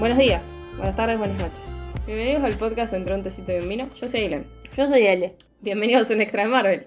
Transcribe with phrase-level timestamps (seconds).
[0.00, 1.68] Buenos días, buenas tardes, buenas noches.
[2.06, 3.90] Bienvenidos al podcast Entre un tecito y un vino.
[3.96, 4.46] Yo soy Elen.
[4.74, 5.34] Yo soy L.
[5.60, 6.86] Bienvenidos a un extra de Marvel.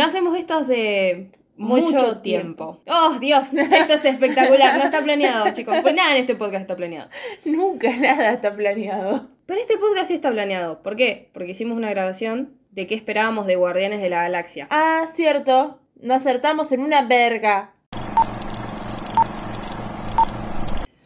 [0.00, 2.80] No hacemos esto hace mucho, Mucho tiempo.
[2.86, 4.78] Oh, Dios, esto es espectacular.
[4.78, 5.76] No está planeado, chicos.
[5.82, 7.10] Pues nada en este podcast está planeado.
[7.44, 9.28] Nunca nada está planeado.
[9.44, 10.82] Pero este podcast sí está planeado.
[10.82, 11.28] ¿Por qué?
[11.34, 14.68] Porque hicimos una grabación de qué esperábamos de Guardianes de la Galaxia.
[14.70, 15.80] Ah, cierto.
[15.96, 17.74] No acertamos en una verga.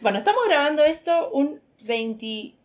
[0.02, 1.61] Bueno, estamos grabando esto un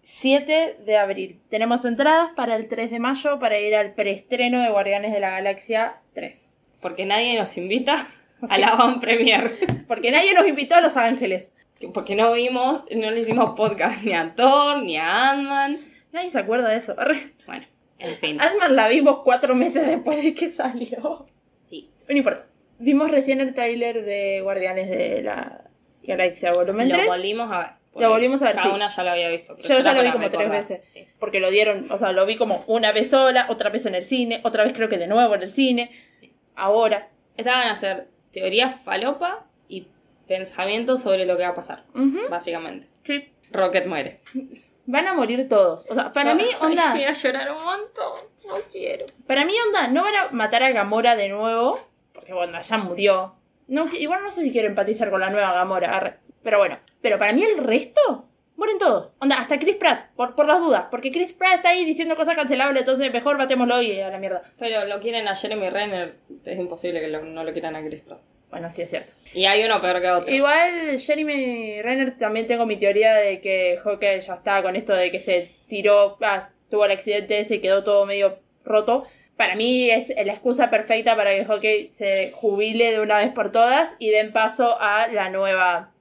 [0.09, 1.39] 27 de abril.
[1.49, 5.29] Tenemos entradas para el 3 de mayo para ir al preestreno de Guardianes de la
[5.29, 6.51] Galaxia 3.
[6.81, 8.07] Porque nadie nos invita
[8.49, 9.49] a la Van Premier.
[9.87, 11.51] Porque nadie nos invitó a Los Ángeles.
[11.93, 15.77] Porque no vimos, no le hicimos podcast ni a Thor, ni a Ant-Man.
[16.11, 16.95] Nadie se acuerda de eso.
[17.45, 17.65] Bueno,
[17.99, 18.41] en fin.
[18.41, 21.23] Ant-Man la vimos cuatro meses después de que salió.
[21.65, 21.89] Sí.
[22.07, 22.47] No importa.
[22.79, 25.65] Vimos recién el tráiler de Guardianes de la
[26.03, 27.07] Galaxia Volumen Lo 3.
[27.07, 27.78] volvimos a ver.
[27.99, 28.75] Lo volvimos a ver, Cada sí.
[28.75, 29.57] una ya lo había visto.
[29.57, 30.81] Yo ya lo vi como tres veces.
[30.89, 31.07] sí.
[31.19, 34.03] Porque lo dieron, o sea, lo vi como una vez sola, otra vez en el
[34.03, 35.91] cine, otra vez creo que de nuevo en el cine.
[36.55, 37.09] Ahora.
[37.37, 39.87] Estaban a hacer teoría falopa y
[40.27, 41.83] pensamientos sobre lo que va a pasar,
[42.29, 42.87] básicamente.
[43.03, 43.29] Sí.
[43.51, 44.17] Rocket muere.
[44.85, 45.85] Van a morir todos.
[45.89, 46.91] O sea, para Yo- mí, onda.
[46.91, 48.13] Ay, voy a llorar un montón.
[48.47, 49.05] No quiero.
[49.25, 51.79] Para mí, onda, no van a matar a Gamora de nuevo.
[52.13, 53.35] Porque, bueno, ya murió.
[53.67, 56.19] No, igual no sé si quiero empatizar con la nueva Gamora.
[56.43, 56.79] Pero bueno.
[57.01, 58.25] Pero para mí, el resto.
[58.55, 59.11] Mueren todos.
[59.19, 60.11] Onda, hasta Chris Pratt.
[60.15, 60.85] Por, por las dudas.
[60.91, 62.81] Porque Chris Pratt está ahí diciendo cosas cancelables.
[62.81, 64.41] Entonces, mejor batémoslo y a la mierda.
[64.59, 66.15] Pero lo quieren a Jeremy Renner.
[66.43, 68.19] Es imposible que lo- no lo quieran a Chris Pratt.
[68.49, 69.11] Bueno, sí es cierto.
[69.33, 70.33] Y hay uno peor que otro.
[70.33, 75.11] Igual Jeremy Renner también tengo mi teoría de que Hawkeye ya está con esto de
[75.11, 79.05] que se tiró, ah, tuvo el accidente ese y quedó todo medio roto.
[79.37, 83.51] Para mí es la excusa perfecta para que Hawkeye se jubile de una vez por
[83.51, 85.91] todas y den paso a la nueva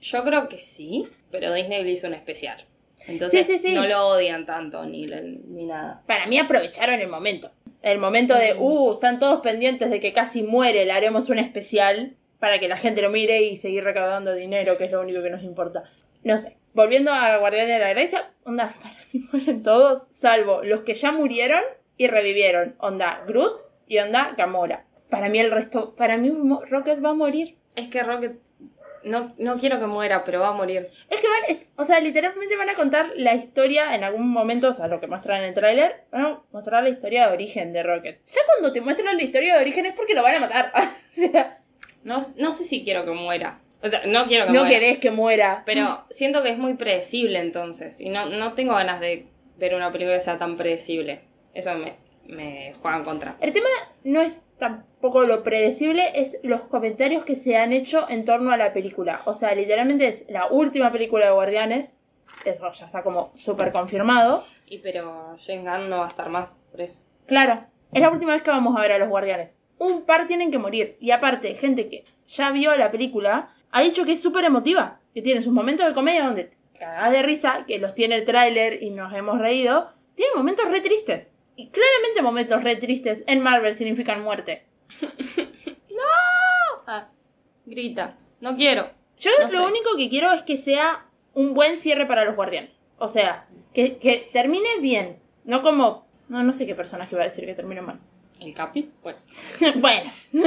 [0.00, 2.64] Yo creo que sí, pero Disney le hizo un especial.
[3.06, 3.74] Entonces Sí, sí, sí.
[3.74, 6.02] no lo odian tanto ni, ni nada.
[6.06, 7.50] Para mí aprovecharon el momento.
[7.82, 12.16] El momento de, uh, están todos pendientes de que casi muere, le haremos un especial
[12.38, 15.30] para que la gente lo mire y seguir recaudando dinero, que es lo único que
[15.30, 15.84] nos importa.
[16.22, 16.56] No sé.
[16.72, 21.12] Volviendo a Guardianes de la Galaxia, onda, para mí mueren todos, salvo los que ya
[21.12, 21.62] murieron
[21.96, 22.76] y revivieron.
[22.78, 24.84] Onda, Groot y onda, Gamora.
[25.08, 26.30] Para mí el resto, para mí
[26.68, 27.56] Rocket va a morir.
[27.76, 28.38] Es que Rocket.
[29.04, 30.90] No, no quiero que muera, pero va a morir.
[31.08, 34.72] Es que van, o sea, literalmente van a contar la historia en algún momento, o
[34.72, 37.82] sea, lo que muestran en el tráiler, van a mostrar la historia de origen de
[37.82, 38.20] Rocket.
[38.26, 40.72] Ya cuando te muestran la historia de origen es porque lo van a matar.
[40.76, 41.58] o sea,
[42.04, 43.58] No, no sé si quiero que muera.
[43.82, 44.74] O sea, no quiero que no muera.
[44.78, 45.62] querés que muera.
[45.64, 48.00] Pero siento que es muy predecible entonces.
[48.00, 51.20] Y no, no tengo ganas de ver una película que sea tan predecible.
[51.54, 51.94] Eso me,
[52.26, 53.36] me juega en contra.
[53.40, 53.68] El tema
[54.04, 58.56] no es tampoco lo predecible, es los comentarios que se han hecho en torno a
[58.56, 59.22] la película.
[59.24, 61.96] O sea, literalmente es la última película de Guardianes.
[62.44, 64.44] Eso ya está como súper confirmado.
[64.66, 67.02] Y pero Gunn no va a estar más por eso.
[67.26, 69.58] Claro, es la última vez que vamos a ver a los guardianes.
[69.78, 70.96] Un par tienen que morir.
[71.00, 75.00] Y aparte, gente que ya vio la película ha dicho que es súper emotiva.
[75.14, 78.24] Que tiene sus momentos de comedia donde te cagás de risa, que los tiene el
[78.24, 79.90] tráiler y nos hemos reído.
[80.14, 81.30] Tiene momentos re tristes.
[81.68, 84.64] Claramente momentos re tristes en Marvel significan muerte.
[86.86, 87.08] Ah,
[87.66, 88.16] grita.
[88.40, 88.90] No quiero.
[89.16, 89.66] Yo No lo sé.
[89.66, 92.82] único que quiero es que sea un buen cierre para los guardianes.
[92.98, 95.20] O sea, que, que termine bien.
[95.44, 96.06] No como...
[96.28, 98.00] No, no sé qué personaje iba a decir que termine mal.
[98.40, 98.90] ¿El Capi?
[99.02, 99.18] Bueno.
[99.76, 100.10] bueno,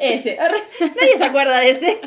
[0.00, 0.36] ese.
[0.36, 2.00] Nadie se acuerda de ese.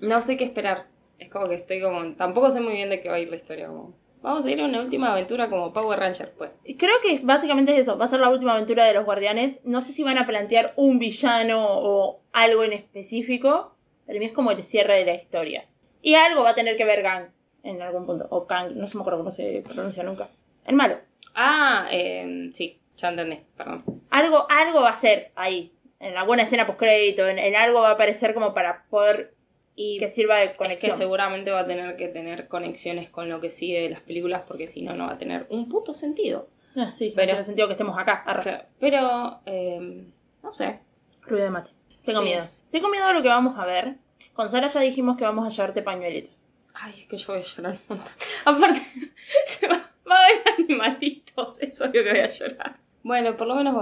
[0.00, 0.86] No sé qué esperar.
[1.18, 2.14] Es como que estoy como...
[2.14, 3.66] Tampoco sé muy bien de qué va a ir la historia.
[3.66, 3.94] Como...
[4.20, 6.50] Vamos a ir a una última aventura como Power Ranger, pues.
[6.76, 7.96] Creo que básicamente es eso.
[7.96, 9.60] Va a ser la última aventura de los guardianes.
[9.64, 13.74] No sé si van a plantear un villano o algo en específico.
[14.06, 15.66] Pero a mí es como el cierre de la historia.
[16.02, 17.26] Y algo va a tener que ver Gang
[17.62, 18.26] en algún punto.
[18.30, 20.30] O Kang, no se me acuerdo cómo se pronuncia nunca.
[20.64, 20.98] El malo.
[21.34, 22.80] Ah, eh, sí.
[22.96, 23.40] Ya entendí.
[23.56, 23.84] Perdón.
[24.10, 25.72] Algo, algo va a ser ahí.
[26.00, 27.28] En alguna escena postcrédito.
[27.28, 29.34] En, en algo va a aparecer como para poder
[29.80, 30.96] Y que sirva de es que conexión.
[30.96, 34.66] seguramente va a tener que tener conexiones con lo que sigue de las películas porque
[34.66, 36.48] si no, no va a tener un puto sentido.
[36.74, 38.22] Ah, sí, Pero- pero tiene sentido que estemos acá.
[38.24, 40.04] Claro, Pero, eh,
[40.42, 40.80] no sé.
[41.22, 41.70] Ruido de mate.
[42.04, 42.24] Tengo Sí.
[42.26, 42.48] miedo.
[42.72, 43.96] Tengo miedo de lo que vamos a ver.
[44.32, 46.34] Con Sara ya dijimos que vamos a llevarte pañuelitos.
[46.74, 48.14] Ay, es que yo voy a llorar un montón.
[48.44, 48.82] Aparte,
[49.46, 49.76] se va,
[50.10, 52.74] va a haber animalitos, es obvio que voy a llorar.
[53.04, 53.74] Bueno, por lo menos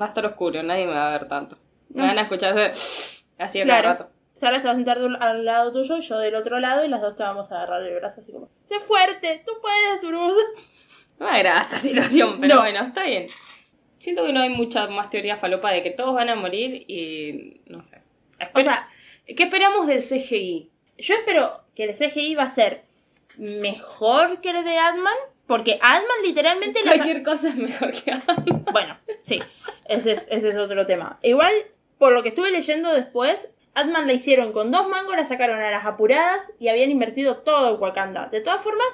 [0.00, 1.58] va a estar oscuro, nadie me va a ver tanto.
[1.90, 2.72] Me van a escuchar
[3.38, 3.88] así a cada Claro.
[3.98, 4.10] rato.
[4.38, 7.00] Sara se va a sentar al lado tuyo y yo del otro lado y las
[7.00, 10.40] dos te vamos a agarrar el brazo así como, sé fuerte, tú puedes, Bruce.
[11.18, 12.60] No me agrada esta situación, pero No.
[12.60, 13.26] bueno, está bien.
[13.98, 17.60] Siento que no hay mucha más teoría falopa de que todos van a morir y
[17.66, 18.00] no sé.
[18.54, 18.88] O sea,
[19.26, 20.70] ¿Qué esperamos del CGI?
[20.98, 22.84] yo espero que el CGI va a ser
[23.36, 26.82] mejor que el de Ant-Man, porque Ant-Man literalmente...
[26.82, 28.64] Cualquier cosa es mejor que Ant-Man.
[28.72, 29.40] Bueno, sí,
[29.86, 31.18] ese es, ese es otro tema.
[31.22, 31.52] Igual,
[31.98, 35.70] por lo que estuve leyendo después, Ant-Man la hicieron con dos mangos, la sacaron a
[35.70, 38.26] las apuradas y habían invertido todo en Wakanda.
[38.26, 38.88] De todas formas,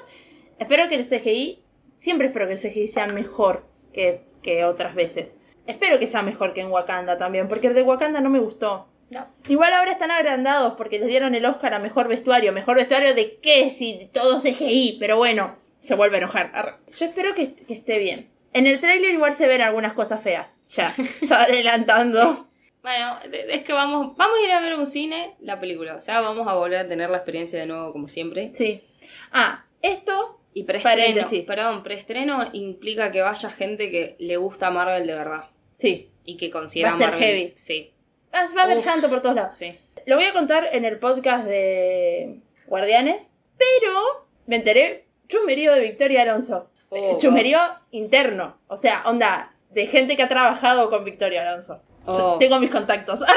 [0.59, 1.63] espero que el CGI,
[1.97, 5.35] siempre espero que el CGI sea mejor que, que otras veces.
[5.67, 8.87] Espero que sea mejor que en Wakanda también, porque el de Wakanda no me gustó.
[9.09, 9.27] No.
[9.47, 12.51] Igual ahora están agrandados porque les dieron el Oscar a mejor vestuario.
[12.51, 13.69] ¿Mejor vestuario de qué?
[13.69, 16.79] Si todo CGI, pero bueno, se vuelve a enojar.
[16.97, 18.29] Yo espero que, que esté bien.
[18.53, 20.59] En el tráiler igual se ven algunas cosas feas.
[20.69, 22.47] Ya, ya adelantando.
[22.85, 23.17] Bueno,
[23.49, 25.95] es que vamos, vamos a ir a ver un cine, la película.
[25.95, 28.51] O sea, vamos a volver a tener la experiencia de nuevo como siempre.
[28.53, 28.83] Sí.
[29.31, 31.47] Ah, esto, Y preestreno, Paréntesis.
[31.47, 35.45] perdón, preestreno implica que vaya gente que le gusta Marvel de verdad.
[35.77, 36.11] sí.
[36.27, 37.23] Y que considera Va a ser Marvel.
[37.27, 37.53] heavy.
[37.55, 37.91] Sí,
[38.31, 38.85] Ah, va a haber Uf.
[38.85, 39.57] llanto por todos lados.
[39.57, 39.75] sí.
[40.05, 46.21] Lo voy a contar en el podcast de Guardianes, pero me enteré chumerío de Victoria
[46.21, 46.69] Alonso.
[46.89, 47.59] Oh, chumerío
[47.91, 48.57] interno.
[48.67, 51.81] O sea, onda, de gente que ha trabajado con Victoria Alonso.
[52.07, 52.37] Oh.
[52.39, 53.19] tengo mis contactos.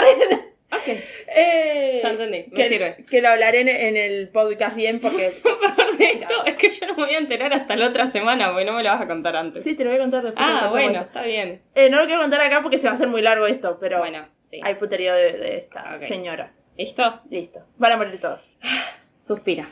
[0.70, 0.86] Ok,
[1.34, 2.96] Eh, ya entendí, me que, sirve.
[3.08, 5.28] que lo hablaré en, en el podcast bien porque...
[5.98, 8.74] Esto es que yo no me voy a enterar hasta la otra semana porque no
[8.74, 9.64] me lo vas a contar antes.
[9.64, 10.44] sí, te lo voy a contar después.
[10.46, 11.62] ah, bueno, está bien.
[11.74, 14.00] Eh, no lo quiero contar acá porque se va a hacer muy largo esto, pero
[14.00, 14.60] Bueno, sí.
[14.62, 16.52] hay puterío de, de esta señora.
[16.76, 17.22] ¿Listo?
[17.30, 17.60] Listo.
[17.78, 18.46] Van a morir todos.
[19.20, 19.70] Suspira.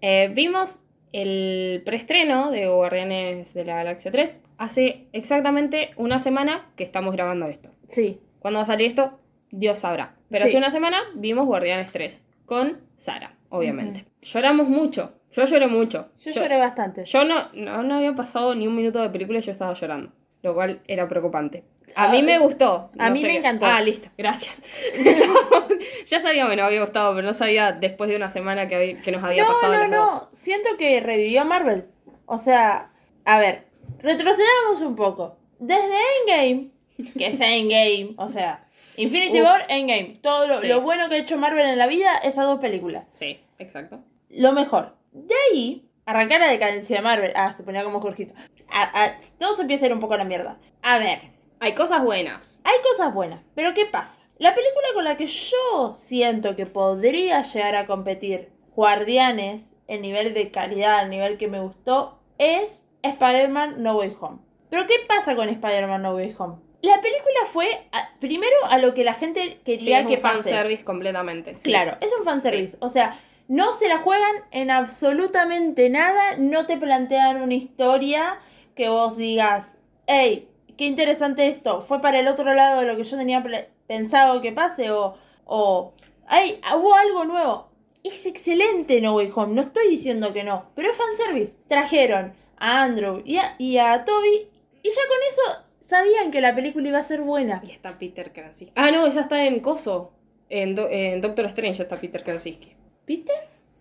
[0.00, 0.80] Eh, vimos
[1.12, 7.46] el preestreno de Guardianes de la Galaxia 3 hace exactamente una semana que estamos grabando
[7.46, 7.70] esto.
[7.88, 8.20] Sí.
[8.40, 9.18] Cuando va a salir esto,
[9.50, 10.14] Dios sabrá.
[10.30, 10.50] Pero Sí.
[10.50, 14.04] hace una semana vimos Guardianes 3 con Sara, obviamente.
[14.22, 15.14] Lloramos mucho.
[15.32, 16.08] Yo lloré mucho.
[16.18, 17.04] Yo, lloré bastante.
[17.06, 20.12] Yo no, no, no había pasado ni un minuto de película y yo estaba llorando.
[20.42, 21.64] Lo cual era preocupante.
[21.94, 22.90] A Ah, mí me es- gustó.
[22.98, 23.66] a no mí me qué- encantó.
[23.66, 24.08] Ah, listo.
[24.18, 24.62] Gracias.
[26.06, 29.00] ya sabía que me había gustado, pero no sabía después de una semana que, había-
[29.02, 29.96] que nos había no, pasado no, no.
[30.06, 30.28] dos.
[30.32, 31.86] Siento que revivió Marvel.
[32.26, 32.90] O sea,
[33.24, 33.64] a ver,
[34.02, 35.36] retrocedamos un poco.
[35.58, 35.94] Desde
[36.26, 36.70] Endgame,
[37.16, 38.66] que es Endgame, o sea,
[38.96, 39.46] Infinity Uf.
[39.46, 40.14] War, Endgame.
[40.20, 40.68] Todo lo, Sí.
[40.68, 43.04] lo bueno que ha hecho Marvel en la vida, esas dos películas.
[43.12, 44.00] Sí, exacto.
[44.28, 44.96] Lo mejor.
[45.12, 47.32] De ahí, arrancar la decadencia de Marvel.
[47.34, 48.34] Ah, se ponía como Jorgito.
[48.70, 50.58] A- a- todo se empieza a ir un poco a la mierda.
[50.82, 51.18] A ver,
[51.60, 52.60] Hay cosas buenas.
[52.64, 54.20] hay cosas buenas, pero ¿qué pasa?
[54.38, 60.32] La película con la que yo siento que podría llegar a competir Guardianes en nivel
[60.34, 64.38] de calidad, el nivel que me gustó, es Spider-Man No Way Home.
[64.68, 66.56] Pero ¿qué pasa con Spider-Man No Way Home?
[66.82, 70.22] La película fue a- primero a lo que la gente Sí, quería es que un
[70.22, 70.34] pase.
[70.36, 71.56] fanservice completamente.
[71.56, 71.62] sí.
[71.70, 72.76] Claro, es un fanservice.
[72.80, 73.18] O sea,
[73.48, 78.38] no se la juegan en absolutamente nada, no te plantean una historia
[78.74, 79.76] que vos digas,
[80.06, 80.48] hey,
[80.78, 83.44] qué interesante esto, fue para el otro lado de lo que yo tenía
[83.86, 85.92] pensado que pase, o, o,
[86.28, 87.68] ay, hubo algo nuevo.
[88.04, 91.56] Es excelente No Way Home, no estoy diciendo que no, pero es fanservice.
[91.68, 94.48] Trajeron a Andrew y a, y a Toby,
[94.82, 97.60] y ya con eso sabían que la película iba a ser buena.
[97.66, 98.72] Y está Peter Krasinski.
[98.76, 100.12] Ah, no, ya está en Coso.
[100.48, 102.74] En, Do- en Doctor Strange ya está Peter Krasinski.
[103.06, 103.32] ¿Viste?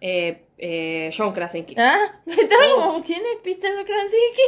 [0.02, 1.76] Eh, eh, John Krasinski.
[1.78, 1.98] ¿Ah?
[2.26, 2.82] Estaba Oh.
[2.88, 4.42] como, ¿quién es Peter Krasinski?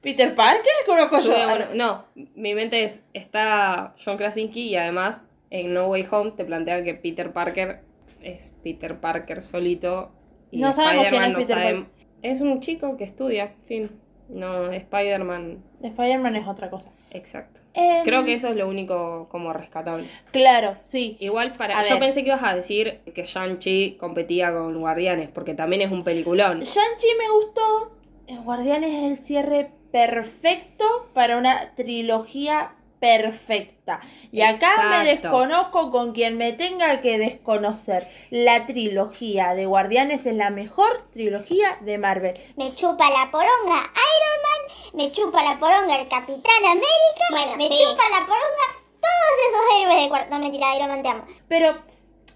[0.00, 0.72] ¿Peter Parker?
[0.86, 1.74] Conozco yo.
[1.74, 6.82] No, mi mente es, está John Krasinski y además en No Way Home te plantea
[6.84, 7.80] que Peter Parker
[8.22, 10.12] es Peter Parker solito.
[10.50, 11.86] Y No sabemos quién es no Peter sabem-
[12.22, 13.90] Es un chico que estudia, fin.
[14.28, 16.90] No, Spider-Man, Spider-Man es otra cosa.
[17.10, 17.60] exacto.
[17.74, 20.06] Em, Creo que eso es lo único como rescatable.
[20.32, 21.16] Claro, sí.
[21.20, 21.78] Igual para...
[21.78, 22.00] A Yo ver.
[22.00, 26.60] pensé que ibas a decir que Shang-Chi competía con Guardianes, porque también es un peliculón.
[26.60, 27.96] Shang-Chi me gustó.
[28.26, 34.00] El Guardianes es el cierre perfecto para una trilogía perfecta.
[34.32, 38.08] Y acá me desconozco con quien me tenga que desconocer.
[38.30, 42.38] La trilogía de Guardianes es la mejor trilogía de Marvel.
[42.56, 48.02] Me chupa la poronga Iron Man, me chupa la poronga el Capitán América, me chupa
[48.10, 50.30] la poronga todos esos héroes de cuarto.
[50.30, 51.24] No, mentira, Iron Man te amo.
[51.48, 51.78] Pero,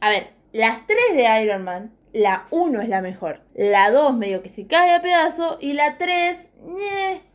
[0.00, 3.42] a ver, las tres de Iron Man, la 1 es la mejor.
[3.54, 6.48] La 2 medio que se cae a pedazo y la 3,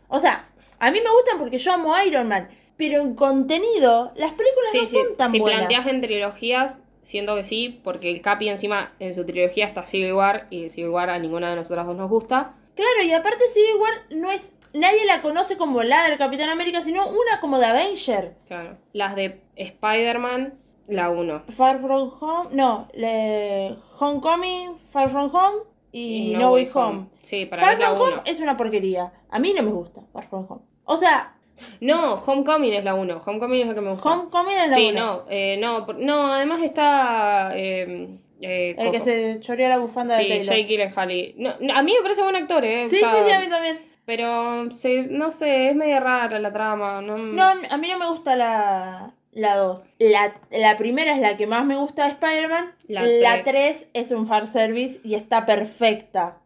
[0.07, 2.49] o sea, a mí me gustan porque yo amo Iron Man.
[2.77, 5.59] Pero en contenido, las películas Sí, no sí, son tan si buenas.
[5.59, 10.13] planteas en trilogías, siento que sí, porque el Capi encima en su trilogía está Civil
[10.13, 12.55] War y Civil War a ninguna de nosotras dos nos gusta.
[12.75, 14.53] Claro, y aparte Civil War no es.
[14.73, 18.35] Nadie la conoce como la del Capitán América, sino una como de Avenger.
[18.47, 18.77] Claro.
[18.91, 20.55] Las de Spider-Man,
[20.87, 21.43] la 1.
[21.55, 22.49] Far From Home.
[22.51, 25.57] No, le, Homecoming, Far From Home
[25.93, 27.07] y, No, Way Home.
[27.21, 28.21] Sí, para Far mí es la From Home 1.
[28.25, 29.13] es una porquería.
[29.29, 30.61] A mí no me gusta Far From Home.
[30.83, 31.34] O sea,
[31.81, 33.21] No, Homecoming es la 1.
[33.25, 34.09] Homecoming es la que me gusta.
[34.11, 34.99] Homecoming es la Sí, una.
[35.01, 37.51] no, eh, no, además está.
[37.55, 40.45] Eh, eh, El que se choreó la bufanda de Sí, Taylor.
[40.45, 41.33] Jake Gyllenhaal.
[41.37, 42.87] No, no, a mí me parece buen actor, ¿eh?
[42.89, 43.79] Sí, O sea, sí, sí, a mí también.
[44.05, 47.01] Pero, se- no sé, es medio rara la trama.
[47.01, 49.87] No, No, a mí no me gusta la la 2.
[49.99, 52.73] La, la primera es la que más me gusta de Spider-Man.
[52.87, 53.79] La La tres.
[53.79, 56.37] 3 es un fanservice y está perfecta.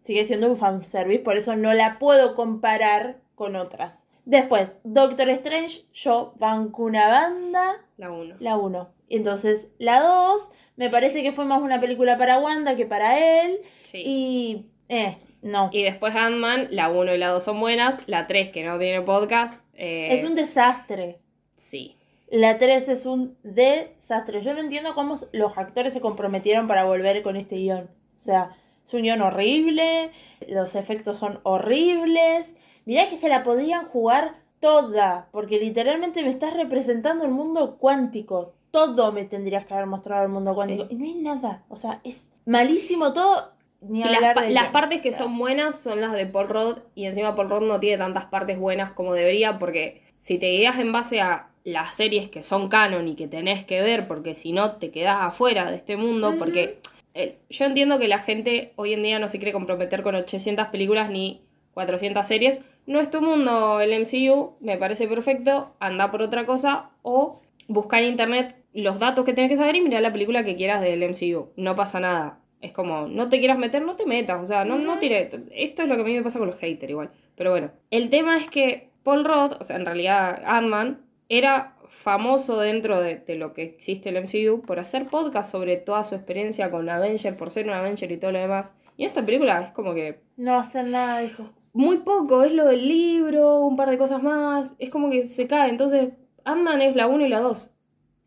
[0.00, 4.05] Sigue siendo un fanservice, por eso no la puedo comparar con otras.
[4.26, 8.36] Después, Doctor Strange, yo banco una banda, La 1.
[8.40, 8.90] la 1.
[9.08, 13.60] Entonces, la 2 me parece que fue más una película para Wanda que para él.
[13.82, 14.02] Sí.
[14.04, 15.70] Y, eh, no.
[15.72, 18.02] Y después Ant-Man, la 1 y la 2 son buenas.
[18.08, 19.62] La 3, que no tiene podcast.
[19.74, 21.20] eh, Es un desastre.
[21.56, 21.96] Sí.
[22.28, 24.42] La 3 es un desastre.
[24.42, 27.84] Yo no entiendo cómo los actores se comprometieron para volver con este guion.
[28.16, 28.50] O sea,
[28.84, 30.10] es un guion horrible,
[30.48, 32.52] los efectos son horribles.
[32.86, 38.54] Mirá que se la podían jugar toda, porque literalmente me estás representando el mundo cuántico.
[38.70, 40.86] Todo me tendrías que haber mostrado el mundo cuántico.
[40.88, 40.94] Sí.
[40.94, 41.64] Y no hay nada.
[41.68, 43.52] O sea, es malísimo todo.
[43.80, 46.78] Ni Y las, pa- partes que O sea, son buenas son las de Paul Rudd.
[46.94, 49.58] Y encima Paul Rudd no tiene tantas partes buenas como debería.
[49.58, 53.64] Porque si te guías en base a las series que son canon y que tenés
[53.64, 56.34] que ver, porque si no te quedás afuera de este mundo.
[56.38, 56.78] Porque
[57.14, 60.68] eh, yo entiendo que la gente hoy en día no se quiere comprometer con 800
[60.68, 61.42] películas ni
[61.74, 62.60] 400 series.
[62.86, 65.74] No es tu mundo el MCU, me parece perfecto.
[65.80, 69.80] Anda por otra cosa o buscar en internet los datos que tenés que saber y
[69.80, 71.48] mirar la película que quieras del MCU.
[71.56, 72.38] No pasa nada.
[72.60, 74.40] Es como, no te quieras meter, no te metas.
[74.40, 75.30] O sea, no, no tire.
[75.52, 77.10] Esto es lo que a mí me pasa con los haters igual.
[77.36, 82.60] Pero bueno, el tema es que Paul Rudd, o sea, en realidad Ant-Man, era famoso
[82.60, 86.70] dentro de, de lo que existe el MCU por hacer podcast sobre toda su experiencia
[86.70, 88.74] con Avenger, por ser un Avenger y todo lo demás.
[88.96, 91.50] Y en esta película es como que No hacen nada de eso.
[91.76, 95.46] Muy poco, es lo del libro, un par de cosas más, es como que se
[95.46, 95.70] cae.
[95.70, 96.10] Entonces,
[96.44, 97.70] Ant-Man es la 1 y la 2.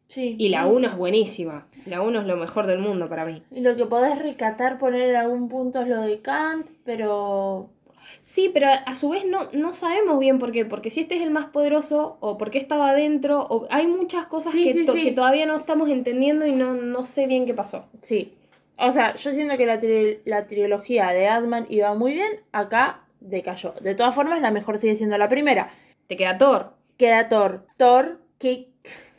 [0.07, 0.35] Sí.
[0.39, 1.67] Y la 1 es buenísima.
[1.85, 3.43] La 1 es lo mejor del mundo para mí.
[3.51, 7.69] Y lo que podés recatar, poner en algún punto es lo de Kant, pero
[8.21, 10.65] Sí, pero a su vez no, no sabemos bien por qué.
[10.65, 14.25] Porque si este es el más poderoso, o por qué estaba adentro, o hay muchas
[14.25, 15.03] cosas Sí, que, sí, to- sí.
[15.03, 17.85] que todavía no estamos entendiendo y no, no sé bien qué pasó.
[18.01, 18.33] Sí.
[18.77, 23.01] O sea, yo siento que la, tri- la trilogía de Adman iba muy bien, acá
[23.19, 23.73] decayó.
[23.81, 25.69] De todas formas, la mejor sigue siendo la primera.
[26.07, 26.73] Te queda Thor.
[26.97, 27.65] Queda Thor.
[27.77, 28.69] Thor, que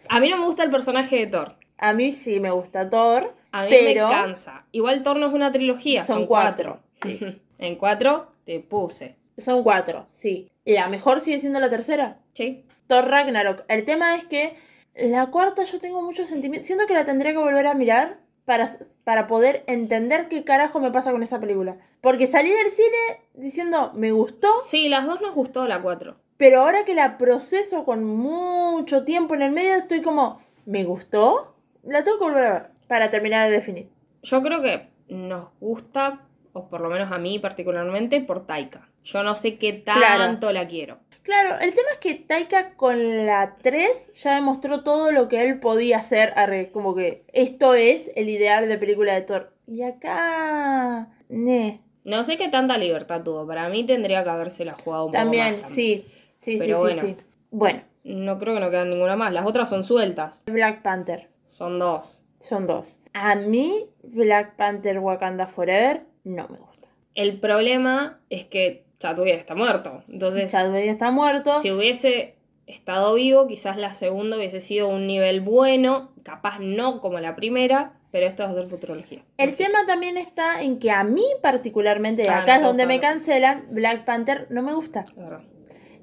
[0.08, 1.54] A mí no me gusta el personaje de Thor.
[1.78, 4.64] a mí sí me gusta Thor, A mí pero me cansa.
[4.72, 6.80] Igual Thor no es una trilogía, son, Son cuatro.
[7.00, 7.28] cuatro,
[7.58, 9.16] en cuatro te puse.
[9.38, 10.50] son cuatro, sí.
[10.64, 12.18] La mejor sigue siendo la tercera.
[12.32, 12.64] Sí.
[12.86, 13.64] Thor Ragnarok.
[13.68, 14.54] El tema es que
[14.94, 16.66] la cuarta yo tengo muchos sentimientos.
[16.66, 18.18] Siento que la tendría que volver a mirar
[18.50, 18.68] para,
[19.04, 21.76] para poder entender qué carajo me pasa con esa película.
[22.00, 26.16] Porque salí del cine diciendo, me gustó, Sí, las dos nos gustó la cuatro.
[26.36, 31.54] pero ahora que la proceso con mucho tiempo en el medio, estoy como, ¿me gustó?
[31.84, 33.88] La tengo que volver a ver para terminar de definir.
[34.24, 38.88] Yo creo que nos gusta, o por lo menos a mí particularmente, por Taika.
[39.04, 40.24] Yo no sé qué Claro.
[40.24, 40.98] tanto la quiero.
[41.22, 45.60] Claro, el tema es que Taika con la 3 ya demostró todo lo que él
[45.60, 46.32] podía hacer.
[46.36, 49.52] arre, como que esto es el ideal de película de Thor.
[49.66, 51.08] Y acá.
[51.28, 51.80] Ne.
[52.04, 53.46] No sé qué tanta libertad tuvo.
[53.46, 55.72] Para mí tendría que habérsela jugado un También, poco más.
[55.72, 56.06] sí.
[56.38, 57.02] Sí, Pero sí, bueno.
[57.02, 57.24] sí, sí.
[57.50, 59.30] Bueno, No creo que no quedan ninguna más.
[59.32, 60.42] Las otras son sueltas.
[60.46, 61.28] Black Panther.
[61.44, 62.22] Son dos.
[62.38, 62.96] Son dos.
[63.12, 66.88] A mí, Black Panther Wakanda Forever no me gusta.
[67.14, 70.04] El problema es que Chadwick está muerto.
[70.08, 71.60] Entonces, Chadwick está muerto.
[71.60, 76.12] si hubiese estado vivo, quizás la segunda hubiese sido un nivel bueno.
[76.22, 77.94] Capaz no como la primera.
[78.12, 79.22] Pero esto va a ser futurología.
[79.38, 82.98] El tema también está en que a mí particularmente, Ah, acá no es donde me
[82.98, 85.04] cancelan, Black Panther no me gusta.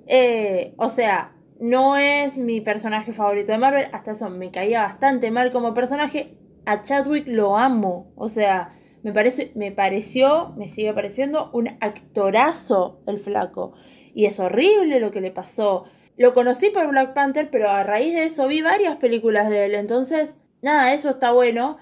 [0.08, 5.32] Eh, o sea, no es mi personaje favorito de Marvel, hasta eso me caía bastante
[5.32, 6.34] mal como personaje.
[6.66, 8.74] A Chadwick lo amo, o sea,
[9.04, 13.74] me parece, me pareció, me sigue pareciendo un actorazo el flaco.
[14.14, 15.86] Y es horrible lo que le pasó.
[16.18, 19.76] Lo conocí por Black Panther, pero a raíz de eso vi varias películas de él.
[19.76, 21.78] Entonces, nada, eso está bueno.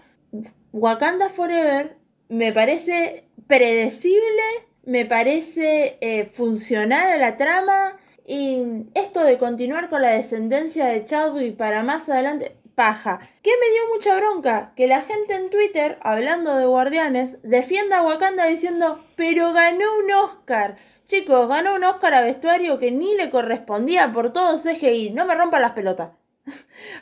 [0.74, 4.44] Wakanda Forever me parece predecible,
[4.84, 8.58] me parece eh, funcional a la trama y
[8.96, 13.20] esto de continuar con la descendencia de Chadwick para más adelante, paja.
[13.42, 14.74] ¿Qué me dio mucha bronca?
[14.76, 20.12] Que la gente en Twitter, hablando de guardianes, defienda a Wakanda diciendo, pero ganó un
[20.12, 20.78] Oscar.
[21.06, 25.12] Chicos, ganó un Oscar a vestuario que ni le correspondía por todo CGI.
[25.12, 26.12] No me rompan las pelotas.
[26.46, 26.52] o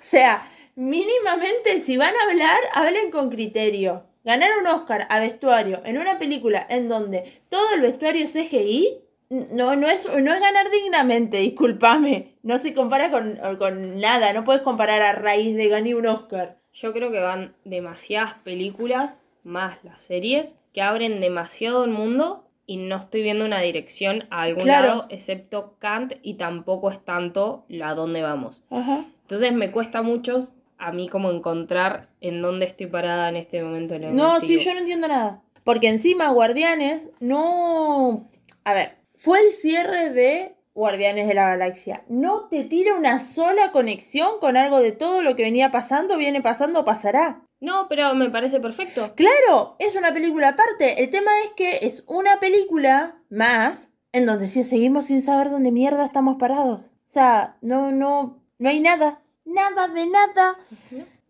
[0.01, 4.05] sea, mínimamente si van a hablar, hablen con criterio.
[4.23, 9.03] Ganar un Oscar a vestuario en una película en donde todo el vestuario es CGI
[9.51, 12.35] no, no, es, no es ganar dignamente, discúlpame.
[12.43, 16.59] No se compara con, con nada, no puedes comparar a raíz de ganar un Oscar.
[16.71, 22.77] Yo creo que van demasiadas películas, más las series, que abren demasiado el mundo y
[22.77, 27.93] no estoy viendo una dirección a algún lado, excepto Kant, y tampoco es tanto a
[27.93, 28.63] dónde vamos.
[28.71, 30.39] Entonces me cuesta mucho
[30.77, 34.57] a mí como encontrar en dónde estoy parada en este momento en el No, sí,
[34.57, 35.41] yo no entiendo nada.
[35.63, 38.29] Porque encima Guardianes no...
[38.65, 42.03] A ver, fue el cierre de Guardianes de la Galaxia.
[42.09, 46.41] No te tira una sola conexión con algo de todo lo que venía pasando, viene
[46.41, 47.41] pasando, pasará.
[47.61, 49.13] No, pero me parece perfecto.
[49.15, 51.01] Claro, es una película aparte.
[51.01, 55.71] El tema es que es una película más en donde sí seguimos sin saber dónde
[55.71, 56.87] mierda estamos parados.
[56.87, 59.21] O sea, no, no, no hay nada.
[59.45, 60.57] Nada de nada.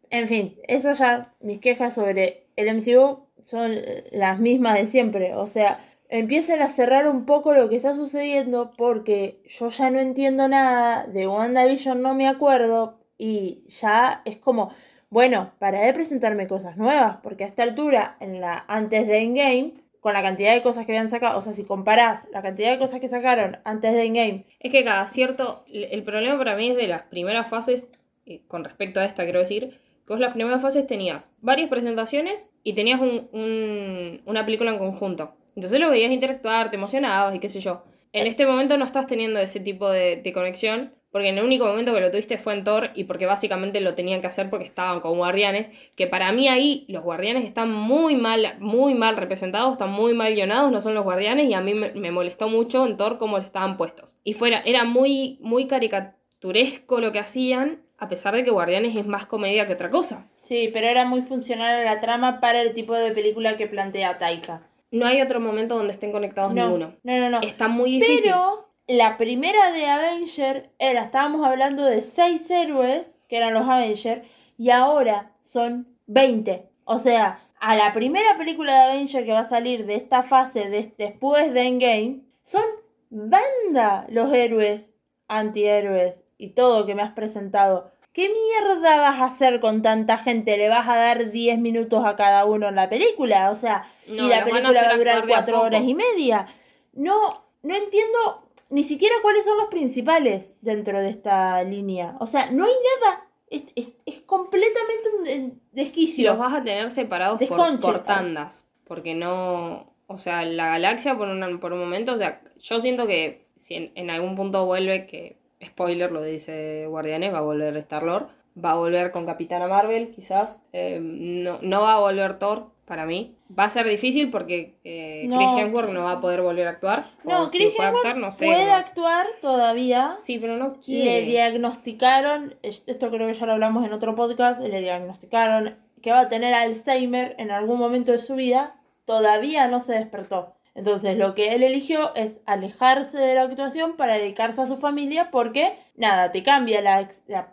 [0.09, 3.75] En fin, eso ya, mis quejas sobre el MCU son
[4.11, 5.35] las mismas de siempre.
[5.35, 5.77] O sea,
[6.19, 11.07] empiecen a cerrar un poco lo que está sucediendo porque yo ya no entiendo nada,
[11.07, 14.71] de WandaVision no me acuerdo y ya es como,
[15.09, 19.73] bueno, para de presentarme cosas nuevas, porque a esta altura, en la, antes de Endgame,
[20.01, 22.77] con la cantidad de cosas que habían sacado, o sea, si comparás la cantidad de
[22.77, 24.45] cosas que sacaron antes de Endgame.
[24.59, 27.89] Es que cada cierto, el problema para mí es de las primeras fases,
[28.27, 32.51] eh, con respecto a esta quiero decir, que vos las primeras fases tenías varias presentaciones
[32.63, 35.33] y tenías un, una película en conjunto.
[35.55, 37.83] Entonces lo veías interactuar, te emocionabas y qué sé yo.
[38.13, 41.93] En este momento no estás teniendo ese tipo de, conexión, porque en el único momento
[41.93, 44.99] que lo tuviste fue en Thor y porque básicamente lo tenían que hacer porque estaban
[44.99, 49.91] con guardianes, que para mí ahí los guardianes están muy mal, muy mal representados, están
[49.91, 53.17] muy mal guionados, no son los guardianes y a mí me, molestó mucho en Thor
[53.17, 54.15] cómo estaban puestos.
[54.23, 59.07] Y fuera, era muy, muy caricaturesco lo que hacían, a pesar de que Guardianes es
[59.07, 60.29] más comedia que otra cosa.
[60.37, 64.19] Sí, pero era muy funcional a la trama para el tipo de película que plantea
[64.19, 64.67] Taika.
[64.93, 66.95] No hay otro momento donde estén conectados ninguno.
[67.03, 67.41] No, no, no.
[67.41, 68.21] Está muy difícil.
[68.23, 74.21] Pero la primera de Avenger era, estábamos hablando de seis héroes, que eran los Avengers,
[74.57, 76.69] y ahora son 20.
[76.85, 80.69] O sea, a la primera película de Avenger que va a salir de esta fase
[80.69, 82.63] de, después de Endgame, son
[83.09, 84.91] banda los héroes,
[85.27, 87.92] antihéroes y todo que me has presentado.
[88.13, 90.55] ¿Qué mierda vas a hacer con tanta gente?
[90.55, 93.49] ¿Le vas a dar 10 minutos a cada uno en la película?
[93.49, 96.45] O sea, y la película va a durar 4 horas y media.
[96.93, 102.15] No, no entiendo ni siquiera cuáles son los principales dentro de esta línea.
[102.19, 103.25] O sea, no hay nada.
[103.49, 106.31] Es, es, completamente un desquicio.
[106.31, 108.67] Los vas a tener separados por, por, tandas.
[108.83, 109.91] Porque no.
[110.05, 112.13] O sea, la galaxia por, por un momento.
[112.13, 116.85] O sea, yo siento que si en, en algún punto vuelve que spoiler lo dice
[116.87, 118.27] Guardianes, va a volver Star-Lord,
[118.63, 123.05] va a volver con Capitana Marvel, quizás, eh, no, no va a volver Thor, para
[123.05, 123.35] mí.
[123.57, 127.11] Va a ser difícil porque eh, Chris Hemsworth no va a poder volver a actuar.
[127.23, 127.73] No, Chris
[128.17, 130.15] no sé, puede actuar todavía.
[130.17, 131.21] Sí, pero no quiere.
[131.21, 136.21] Le diagnosticaron, esto creo que ya lo hablamos en otro podcast, le diagnosticaron que va
[136.21, 138.75] a tener Alzheimer en algún momento de su vida.
[139.05, 140.55] Todavía no se despertó.
[140.75, 145.29] Entonces lo que él eligió es alejarse de la actuación para dedicarse a su familia
[145.31, 147.07] porque, nada, te cambia la,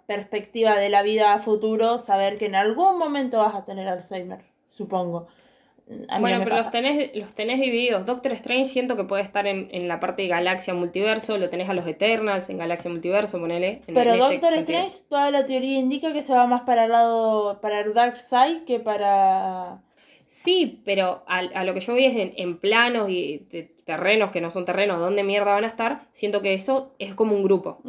[0.06, 4.40] perspectiva de la vida a futuro saber que en algún momento vas a tener Alzheimer,
[4.70, 5.28] supongo.
[6.18, 8.06] bueno, pero los tenés, los tenés divididos.
[8.06, 11.74] Doctor Strange siento que puede estar en, la parte de Galaxia Multiverso, lo tenés a
[11.74, 13.82] los Eternals en Galaxia Multiverso, ponele.
[13.84, 17.60] pero este Doctor Strange, toda la teoría indica que se va más para el lado,
[17.60, 19.82] para el Dark Side que para
[20.32, 23.48] Sí, pero a, lo que yo voy es en, planos y
[23.84, 26.06] terrenos que no son terrenos, ¿dónde mierda van a estar?
[26.12, 27.82] Siento que eso es como un grupo.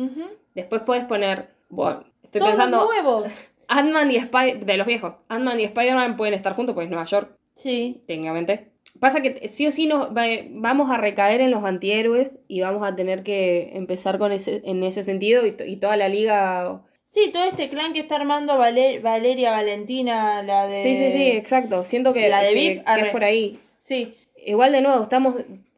[0.55, 2.85] Después puedes poner, bueno, estoy Todos pensando...
[2.85, 3.29] nuevos.
[3.67, 7.37] Ant-Man y Spider de los viejos, Ant-Man y Spider-Man pueden estar juntos, pues Nueva York.
[7.53, 8.01] Sí.
[8.07, 8.71] Técnicamente.
[8.99, 12.95] Pasa que sí o sí nos vamos a recaer en los antihéroes y vamos a
[12.95, 17.43] tener que empezar con ese, en ese sentido y, y toda la liga Sí, todo
[17.43, 20.81] este clan que está armando Valeria Valentina, la de.
[20.81, 21.83] Sí, sí, sí, exacto.
[21.83, 23.59] Siento que, la de que, es por ahí.
[23.79, 24.13] Sí.
[24.45, 25.35] Igual de nuevo, estamos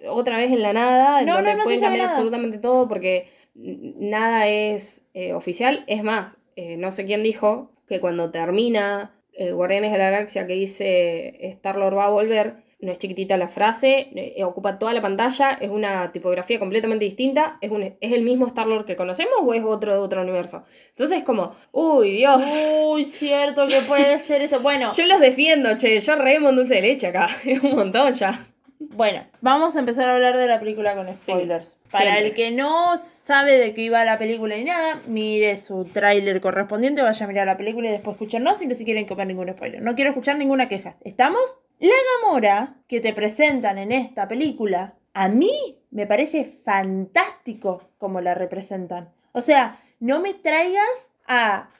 [0.07, 5.07] otra vez en la nada, no, donde no, pueden cambiar absolutamente todo porque nada es
[5.15, 5.83] eh, oficial.
[5.87, 10.45] Es más, eh, no sé quién dijo que cuando termina eh, Guardianes de la Galaxia
[10.45, 15.01] que dice Star-Lord va a volver, no es chiquitita la frase, eh, ocupa toda la
[15.01, 19.53] pantalla, es una tipografía completamente distinta, es, un, ¿es el mismo Star-Lord que conocemos o
[19.53, 20.63] es otro de otro universo?
[20.89, 22.41] Entonces es como, uy, Dios.
[22.85, 24.59] Uy, cierto que puede ser esto.
[24.59, 28.13] Bueno, Yo los defiendo, che, yo remo en dulce de leche acá, es un montón
[28.13, 28.39] ya.
[28.79, 31.77] bueno, vamos a empezar a hablar de la película con Sí, spoilers.
[31.91, 32.27] Para siempre.
[32.27, 37.03] el que no sabe de qué iba la película ni nada, mire su tráiler correspondiente,
[37.03, 39.79] vaya a mirar la película y después escucharnos y no si quieren comer ningún spoiler.
[39.81, 40.95] No quiero escuchar ninguna queja.
[41.03, 41.39] ¿Estamos?
[41.83, 45.51] La Gamora que te presentan en esta película, a mí
[45.91, 49.09] me parece fantástico como la representan.
[49.33, 51.71] O sea, no me traigas a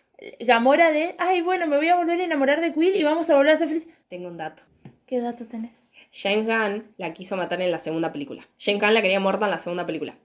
[0.42, 3.38] Gamora de, ay, bueno, me voy a volver a enamorar de Quill y vamos a
[3.38, 3.94] volver a ser felices.
[4.10, 4.62] Tengo un dato.
[5.06, 5.80] ¿Qué dato tenés?
[6.12, 8.46] James Gunn la quiso matar en la segunda película.
[8.60, 10.16] James Gunn la quería muerta en la segunda película.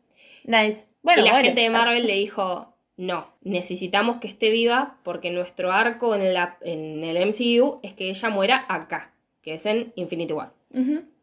[0.42, 0.86] Nice.
[1.02, 1.46] Bueno, y la bueno.
[1.46, 6.58] gente de Marvel le dijo, no, necesitamos que esté viva porque nuestro arco en, la,
[6.62, 9.12] en el MCU es que ella muera acá,
[9.48, 10.52] que es en Infinity War.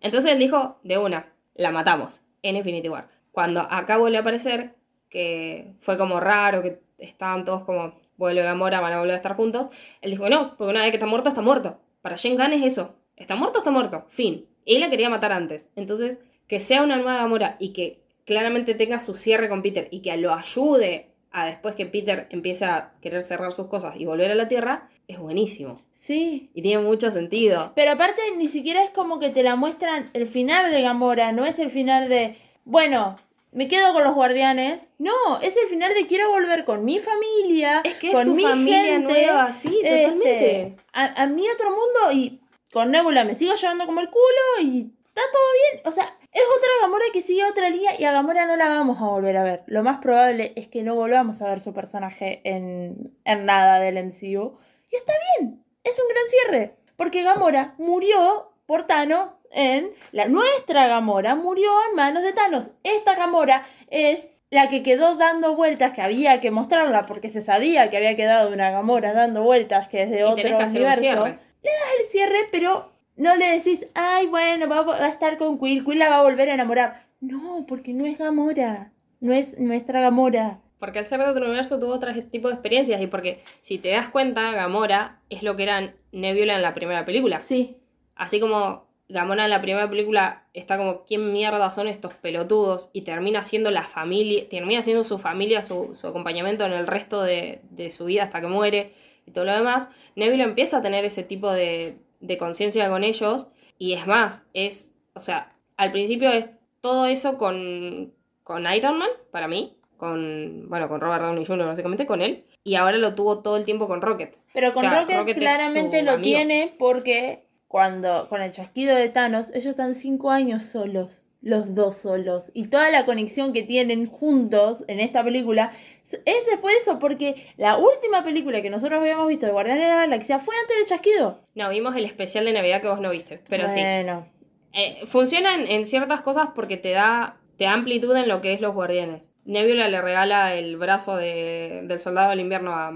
[0.02, 3.08] Entonces él dijo, de una, la matamos en Infinity War.
[3.32, 4.74] Cuando acá vuelve a aparecer,
[5.12, 9.36] que fue como raro, que estaban todos como, vuelve Gamora, van a volver a estar
[9.36, 9.70] juntos,
[10.02, 11.80] él dijo, no, porque una vez que está muerto, está muerto.
[12.02, 14.48] Para James Gunn es eso, está muerto, está muerto, fin.
[14.66, 15.70] Él la quería matar antes.
[15.76, 20.00] Entonces, que sea una nueva Gamora y que claramente tenga su cierre con Peter y
[20.00, 24.32] que lo ayude a después que Peter empiece a querer cerrar sus cosas y volver
[24.32, 25.82] a la Tierra, es buenísimo.
[25.92, 26.50] Sí.
[26.54, 27.72] Y tiene mucho sentido.
[27.76, 31.46] Pero aparte ni siquiera es como que te la muestran el final de Gamora, no
[31.46, 33.16] es el final de, bueno,
[33.52, 34.90] me quedo con los guardianes.
[35.00, 38.36] No, es el final de quiero volver con mi familia, Es que es con su
[38.36, 40.76] mi familia gente, nueva, sí, este, totalmente.
[40.94, 42.42] a, a mi otro mundo y
[42.72, 45.82] con Nebula me sigo llevando como el culo y está todo bien.
[45.86, 49.02] O sea, es otra Gamora que sigue otra línea y a Gamora no la vamos
[49.02, 49.64] a volver a ver.
[49.68, 53.96] Lo más probable es que no volvamos a ver su personaje en, en nada del
[54.06, 54.58] MCU.
[54.96, 56.76] Y está bien, es un gran cierre.
[56.96, 59.92] Porque Gamora murió por Thanos en...
[60.14, 62.72] La, nuestra Gamora murió en manos de Thanos.
[62.84, 67.90] Esta Gamora es la que quedó dando vueltas, que había que mostrarla porque se sabía
[67.90, 71.02] que había quedado una Gamora dando vueltas que es de Y otro universo.
[71.02, 71.40] cierre.
[71.64, 75.84] el cierre, pero no le decís, ay, bueno, va, a- va a estar con Quill,
[75.84, 77.06] Quill la va a volver a enamorar.
[77.20, 80.60] No, porque no es Gamora, no es nuestra Gamora.
[80.86, 83.90] Porque al ser de otro universo tuvo otro tipo de experiencias y porque si te
[83.90, 87.40] das cuenta, Gamora es lo que era Nebula en la primera película.
[87.40, 87.78] Sí,
[88.16, 92.90] Así como Gamora en la primera película está como, ¿quién mierda son estos pelotudos?
[92.94, 97.22] Y termina siendo la familia, termina siendo su familia, su, su acompañamiento en el resto
[97.22, 98.94] de, de su vida hasta que muere
[99.28, 99.90] y todo lo demás.
[100.16, 104.94] Nebula empieza a tener ese tipo de, de conciencia con ellos y es más, es,
[105.14, 110.88] o sea, al principio es todo eso con, con Iron Man, para mí, con, bueno,
[110.90, 111.68] con Robert Downey Jr.
[111.68, 114.38] básicamente, con él, y ahora lo tuvo todo el tiempo con Rocket.
[114.54, 116.24] pero O con sea, Rocket, claramente lo amigo.
[116.26, 121.98] tiene porque cuando con el chasquido de Thanos, ellos están cinco años solos, los dos
[121.98, 122.52] solos.
[122.54, 125.72] Y toda la conexión que tienen juntos en esta película
[126.04, 129.90] es después de eso, porque la última película que nosotros habíamos visto de Guardianes de
[129.90, 131.40] la Galaxia fue antes del chasquido.
[131.56, 133.80] No, vimos el especial de Navidad que vos no viste, pero sí.
[133.80, 134.28] bueno,
[134.74, 138.54] Eh, funciona en, en ciertas cosas porque te da, te da amplitud en lo que
[138.54, 139.32] es los guardianes.
[139.46, 142.92] Nebula le regala el brazo de- del soldado del invierno a,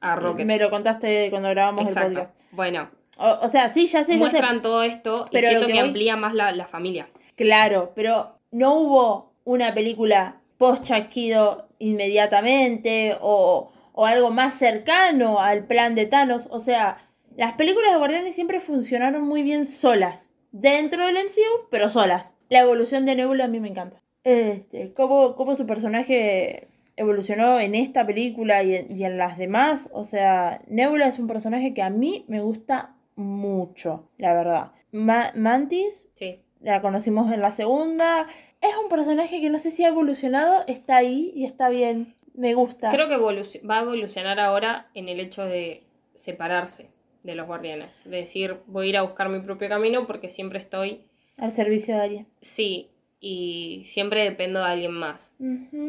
[0.00, 0.46] a Rocket.
[0.46, 2.14] Me lo contaste cuando grabamos el Exacto.
[2.20, 2.36] podcast.
[2.52, 4.18] Bueno, O, o sea, sí, ya sé, ya sé.
[4.18, 7.08] muestran todo esto Pero y siento lo que, que voy- amplía más la, la familia.
[7.34, 15.64] Claro, pero no hubo una película post chasquido inmediatamente o, o algo más cercano al
[15.66, 16.46] plan de Thanos.
[16.50, 16.98] O sea,
[17.36, 20.32] las películas de Guardianes siempre funcionaron muy bien solas.
[20.52, 22.34] Dentro del MCU, pero solas.
[22.48, 24.00] La evolución de Nebula a mí me encanta.
[24.24, 29.88] Este, cómo, cómo su personaje evolucionó en esta película y en, y en las demás.
[29.92, 34.72] O sea, Nebula es un personaje que a mí me gusta mucho, la verdad.
[34.92, 36.40] Ma- Mantis Sí.
[36.60, 38.26] la conocimos en la segunda.
[38.60, 42.14] Es un personaje que no sé si ha evolucionado, está ahí y está bien.
[42.34, 42.90] Me gusta.
[42.90, 46.90] Creo que va a evolucionar ahora en el hecho de separarse
[47.22, 48.02] de los guardianes.
[48.04, 51.00] De decir, voy a ir a buscar mi propio camino porque siempre estoy,
[51.38, 52.26] Al servicio de alguien.
[52.40, 55.34] sí, y siempre dependo de alguien más.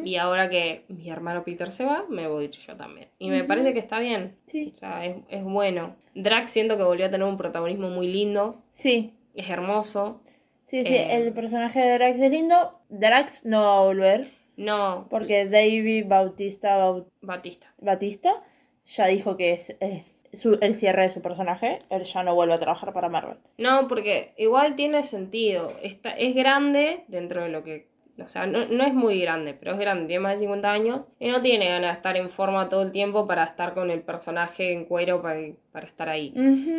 [0.05, 3.09] Y ahora que mi hermano Peter se va, me voy yo también.
[3.19, 4.35] Y me parece que está bien.
[4.47, 4.71] Sí.
[4.73, 5.95] O sea, es, es bueno.
[6.15, 8.63] Drax siento que volvió a tener un protagonismo muy lindo.
[8.71, 9.13] Sí.
[9.35, 10.21] Es hermoso.
[10.65, 10.93] Sí, sí.
[10.95, 11.15] Eh.
[11.17, 12.79] El personaje de Drax es lindo.
[12.89, 14.31] Drax no va a volver.
[14.55, 17.71] No, Porque David Bautista Bau- Batista.
[17.79, 18.41] Batista
[18.87, 21.81] ya dijo que es, es su- el cierre de su personaje.
[21.89, 23.37] Él ya no vuelve a trabajar para Marvel.
[23.57, 25.71] No, porque igual tiene sentido.
[25.83, 27.87] Está, es grande dentro de lo que
[28.19, 31.05] o sea, no, no es muy grande, pero es grande, tiene más de 50 años
[31.19, 34.01] y no tiene ganas de estar en forma todo el tiempo para estar con el
[34.01, 35.39] personaje en cuero para,
[35.71, 36.33] para estar ahí.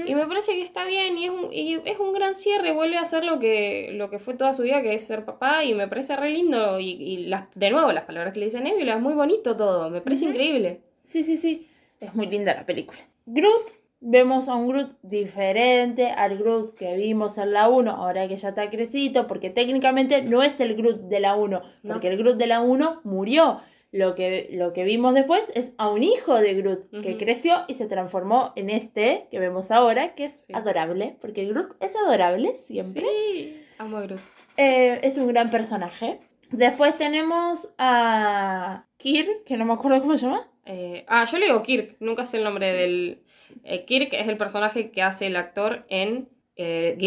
[0.09, 2.97] Y me parece que está bien y es un, y es un gran cierre, vuelve
[2.97, 5.75] a hacer lo que, lo que fue toda su vida, que es ser papá, y
[5.75, 6.81] me parece re lindo.
[6.81, 9.91] Y, y las, de nuevo, las palabras que le dice Nebula, es muy bonito todo,
[9.91, 10.81] me parece increíble.
[11.05, 11.69] Sí, sí, sí.
[12.01, 12.99] Es muy linda la película.
[13.27, 13.73] Groot.
[14.01, 18.51] Vemos a un Groot diferente al Groot que vimos en la 1, ahora que ya
[18.51, 21.93] está crecito, porque técnicamente no es el Groot de la 1, No.
[21.93, 23.61] porque el Groot de la 1 murió.
[23.91, 27.19] Lo que, lo que vimos después es a un hijo de Groot que Ujú.
[27.19, 30.53] creció y se transformó en este que vemos ahora, que es Sí.
[30.55, 33.03] adorable, porque Groot es adorable siempre.
[33.03, 34.21] Sí, amo a Groot.
[34.59, 36.21] Eh, es un gran personaje.
[36.53, 40.49] Después tenemos a Kir, que no me acuerdo cómo se llama.
[40.69, 43.23] Eh, ah, yo le digo Kirk, nunca sé el nombre del...
[43.65, 46.29] eh, Kirk es el personaje que hace el actor en
[46.61, 46.99] eh,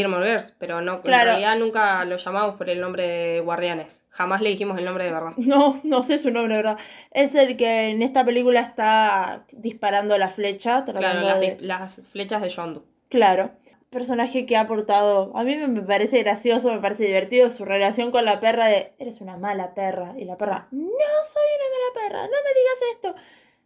[0.60, 1.32] pero no, Claro.
[1.32, 4.06] en realidad nunca lo llamamos por el nombre de Guardianes.
[4.10, 5.34] Jamás le dijimos el nombre de verdad.
[5.38, 6.78] No, no sé su nombre, ¿verdad?
[7.12, 11.58] Es el que en esta película está disparando la flecha, Claro, tratando las, de...
[11.60, 12.86] las flechas de Yondu.
[13.10, 13.52] Claro.
[13.90, 15.34] Personaje que ha aportado...
[15.36, 18.94] A mí me- me parece gracioso, me parece divertido su relación con la perra de...
[19.00, 20.14] Eres una mala perra.
[20.18, 20.70] Y la perra...
[20.72, 23.16] No soy una mala perra, no me digas esto.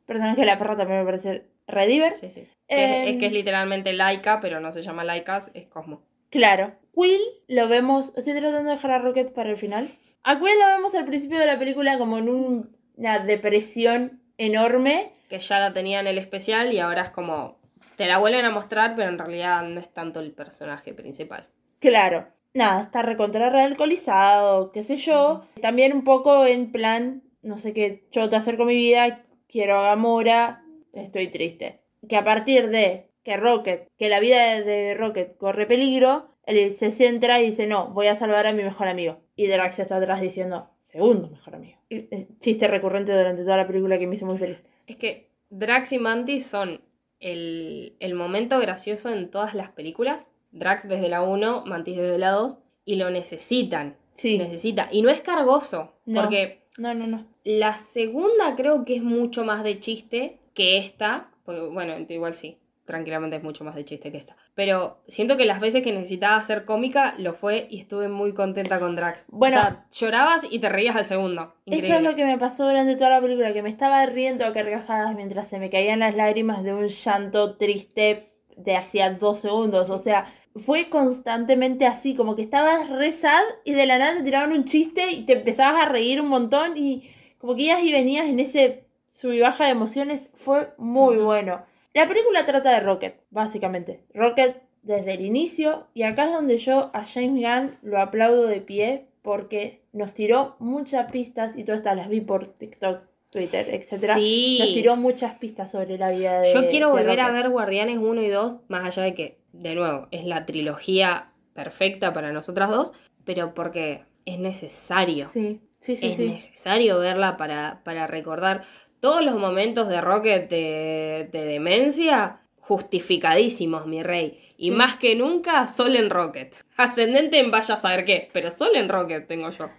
[0.06, 2.16] Personaje de la perra también me parece rediver.
[2.16, 2.48] Sí, sí.
[2.68, 6.02] Que es, Em, es que es literalmente Laika, pero no se llama Laika, es Cosmo.
[6.30, 6.74] Claro.
[6.94, 8.14] Quill lo vemos.
[8.16, 9.90] Estoy tratando de dejar a Rocket para el final.
[10.24, 15.12] A Quill lo vemos al principio de la película como en un- una depresión enorme.
[15.30, 17.58] Que ya la tenía en el especial y ahora es como.
[17.96, 21.48] Te la vuelven a mostrar, pero en realidad no es tanto el personaje principal.
[21.80, 22.28] Claro.
[22.54, 25.46] Nada, está recontra alcoholizado, qué sé yo.
[25.62, 29.24] También un poco en plan, no sé qué chota hacer con mi vida,
[29.56, 31.80] quiero a Gamora, estoy triste.
[32.10, 36.92] Que a partir de que Rocket, que la vida de- Rocket corre peligro, él se
[36.92, 39.22] centra y dice, no, voy a salvar a mi mejor amigo.
[39.38, 41.80] Y Drax está atrás diciendo, segundo mejor amigo.
[41.90, 44.62] Es Chiste recurrente durante toda la película que me hizo muy feliz.
[44.88, 46.82] Es que Drax y Mantis son
[47.22, 50.30] el, el momento gracioso en todas las películas.
[50.52, 53.96] Drax desde la 1, Mantis desde la 2, y lo necesitan.
[54.16, 54.38] Sí.
[54.38, 54.90] Necesita.
[54.92, 56.22] Y no es cargoso, No.
[56.24, 57.26] porque No, no, no.
[57.44, 61.30] la segunda creo que es mucho más de chiste que esta.
[61.46, 64.36] Porque, bueno, igual sí, tranquilamente es mucho más de chiste que esta.
[64.56, 68.80] Pero siento que las veces que necesitaba ser cómica lo fue y estuve muy contenta
[68.80, 69.28] con Drax.
[69.30, 69.58] Bueno.
[69.58, 71.54] o sea, llorabas y te reías al segundo.
[71.66, 71.88] Increíble.
[71.88, 74.54] Eso es lo que me pasó durante toda la película, que me estaba riendo a
[74.54, 79.90] carcajadas mientras se me caían las lágrimas de un llanto triste de hacía dos segundos.
[79.90, 80.26] O sea,
[80.56, 84.66] fue constantemente así, como que estabas re sad y de la nada te tiraban un
[84.66, 88.40] chiste y te empezabas a reír un montón y como que ibas y venías en
[88.40, 90.30] ese sub y baja de emociones.
[90.34, 91.64] Fue muy bueno.
[91.94, 94.04] La película trata de Rocket, básicamente.
[94.14, 98.62] Rocket desde el inicio y acá es donde yo a James Gunn lo aplaudo de
[98.62, 104.16] pie porque nos tiró muchas pistas y todas estas las vi por TikTok, Twitter, etcétera.
[104.16, 104.58] Sí.
[104.60, 107.98] Nos tiró muchas pistas sobre la vida de Yo quiero de volver a ver Guardianes
[107.98, 112.70] 1 y 2, más allá de que, de nuevo, es la trilogía perfecta para nosotras
[112.70, 112.92] dos,
[113.24, 115.30] pero porque es necesario.
[115.34, 116.28] Sí, sí, sí, es sí.
[116.28, 118.64] necesario verla para, para recordar
[119.00, 124.40] todos los momentos de Rocket de, de demencia justificadísimos, mi rey.
[124.58, 124.76] Y Sí.
[124.76, 126.56] más que nunca, Sol en Rocket.
[126.78, 129.70] Ascendente en vaya a saber qué, pero Sol en Rocket tengo yo.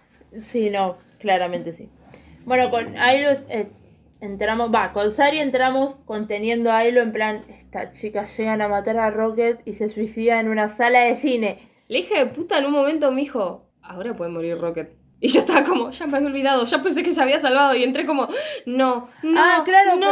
[0.41, 1.89] Sí, no, claramente sí.
[2.45, 3.67] Bueno, con Ailo eh,
[4.21, 8.97] entramos, va, con Sari entramos conteniendo a Ailo en plan, esta chica llegan a matar
[8.97, 11.69] a Rocket y se suicida en una sala de cine.
[11.87, 14.93] La hija de puta en un momento me dijo, ahora puede morir Rocket.
[15.19, 17.83] Y yo estaba como, ya me había olvidado, ya pensé que se había salvado y
[17.83, 18.27] entré como,
[18.65, 20.05] no, no, ah, claro, no.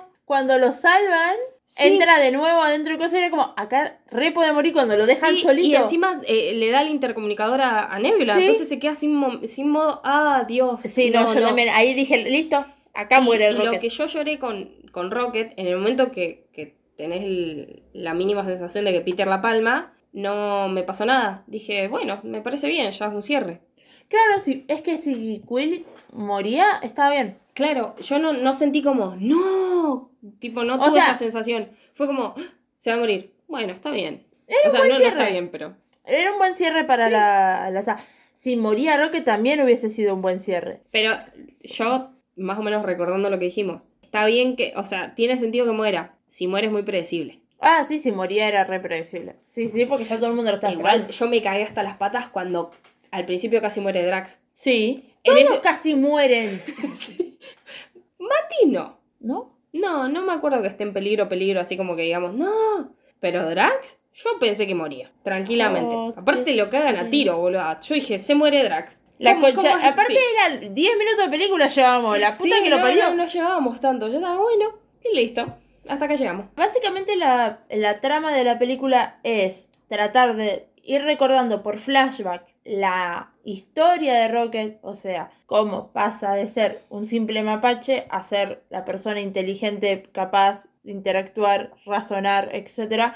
[0.00, 1.36] porque cuando lo salvan,
[1.68, 1.88] Sí.
[1.88, 5.04] entra de nuevo adentro y cosa y era como, acá re puede morir cuando lo
[5.04, 5.66] dejan Sí, solito.
[5.68, 8.40] Y encima eh, le da el intercomunicador a, a Nebula, Sí.
[8.42, 10.80] entonces se queda sin, sin modo, ah, Dios.
[10.82, 12.64] Sí, no, yo también ahí dije, listo,
[12.96, 13.72] acá Y- muere y el Rocket.
[13.74, 18.14] lo que yo lloré con, con Rocket, en el momento que, que tenés el- la
[18.14, 21.44] mínima sensación de que Peter la palma, no me pasó nada.
[21.46, 23.60] Dije, bueno, me parece bien, ya es un cierre.
[24.08, 27.38] Claro, sí, es que si Quill moría, estaba bien.
[27.54, 31.68] Claro, yo no, no sentí como, no, tipo, no O tuve sea- esa sensación.
[31.94, 32.42] Fue como, "Ah,
[32.76, 33.32] se va a morir.
[33.48, 34.24] Bueno, está bien.
[34.46, 35.32] Era o un sea, buen no, no está cierre.
[35.32, 35.74] bien, pero...
[36.04, 37.96] Era un buen cierre para la, la sa-
[38.36, 40.82] Si moría Rocket también hubiese sido un buen cierre.
[40.92, 41.16] Pero
[41.62, 45.66] yo, más o menos recordando lo que dijimos, está bien que, o sea, tiene sentido
[45.66, 46.14] que muera.
[46.28, 47.40] Si muere es muy predecible.
[47.60, 49.36] Ah, sí, si moría era re predecible.
[49.48, 51.12] Sí, sí, porque ya todo el mundo lo está Igual esperando.
[51.12, 52.70] yo me cagué hasta las patas cuando
[53.10, 54.40] al principio casi muere Drax.
[54.52, 55.14] Sí.
[55.24, 56.60] En Todos ese- casi mueren.
[58.18, 58.98] Mati no.
[59.20, 59.56] ¿No?
[59.72, 62.92] No, no me acuerdo que esté en peligro, peligro, así como que digamos, no.
[63.20, 65.94] Pero Drax, yo pensé que moría, tranquilamente.
[65.94, 66.56] Oh, Aparte sí.
[66.56, 67.62] lo cagan a tiro, boludo.
[67.80, 68.98] Yo dije, se muere Drax.
[69.18, 69.78] La ¿Cómo- concha.
[69.78, 69.84] es?
[69.84, 70.18] Aparte Sí.
[70.34, 72.18] eran 10 minutos de película llevábamos.
[72.18, 73.04] La puta Sí, que lo no, parió.
[73.10, 74.08] No, no llevábamos tanto.
[74.08, 74.74] Yo estaba, bueno,
[75.10, 75.46] y listo.
[75.88, 76.46] Hasta acá llegamos.
[76.56, 83.32] Básicamente la, la trama de la película es tratar de ir recordando por flashback la
[83.44, 88.84] historia de Rocket, o sea, cómo pasa de ser un simple mapache a ser la
[88.84, 93.12] persona inteligente, capaz de interactuar, razonar, etc.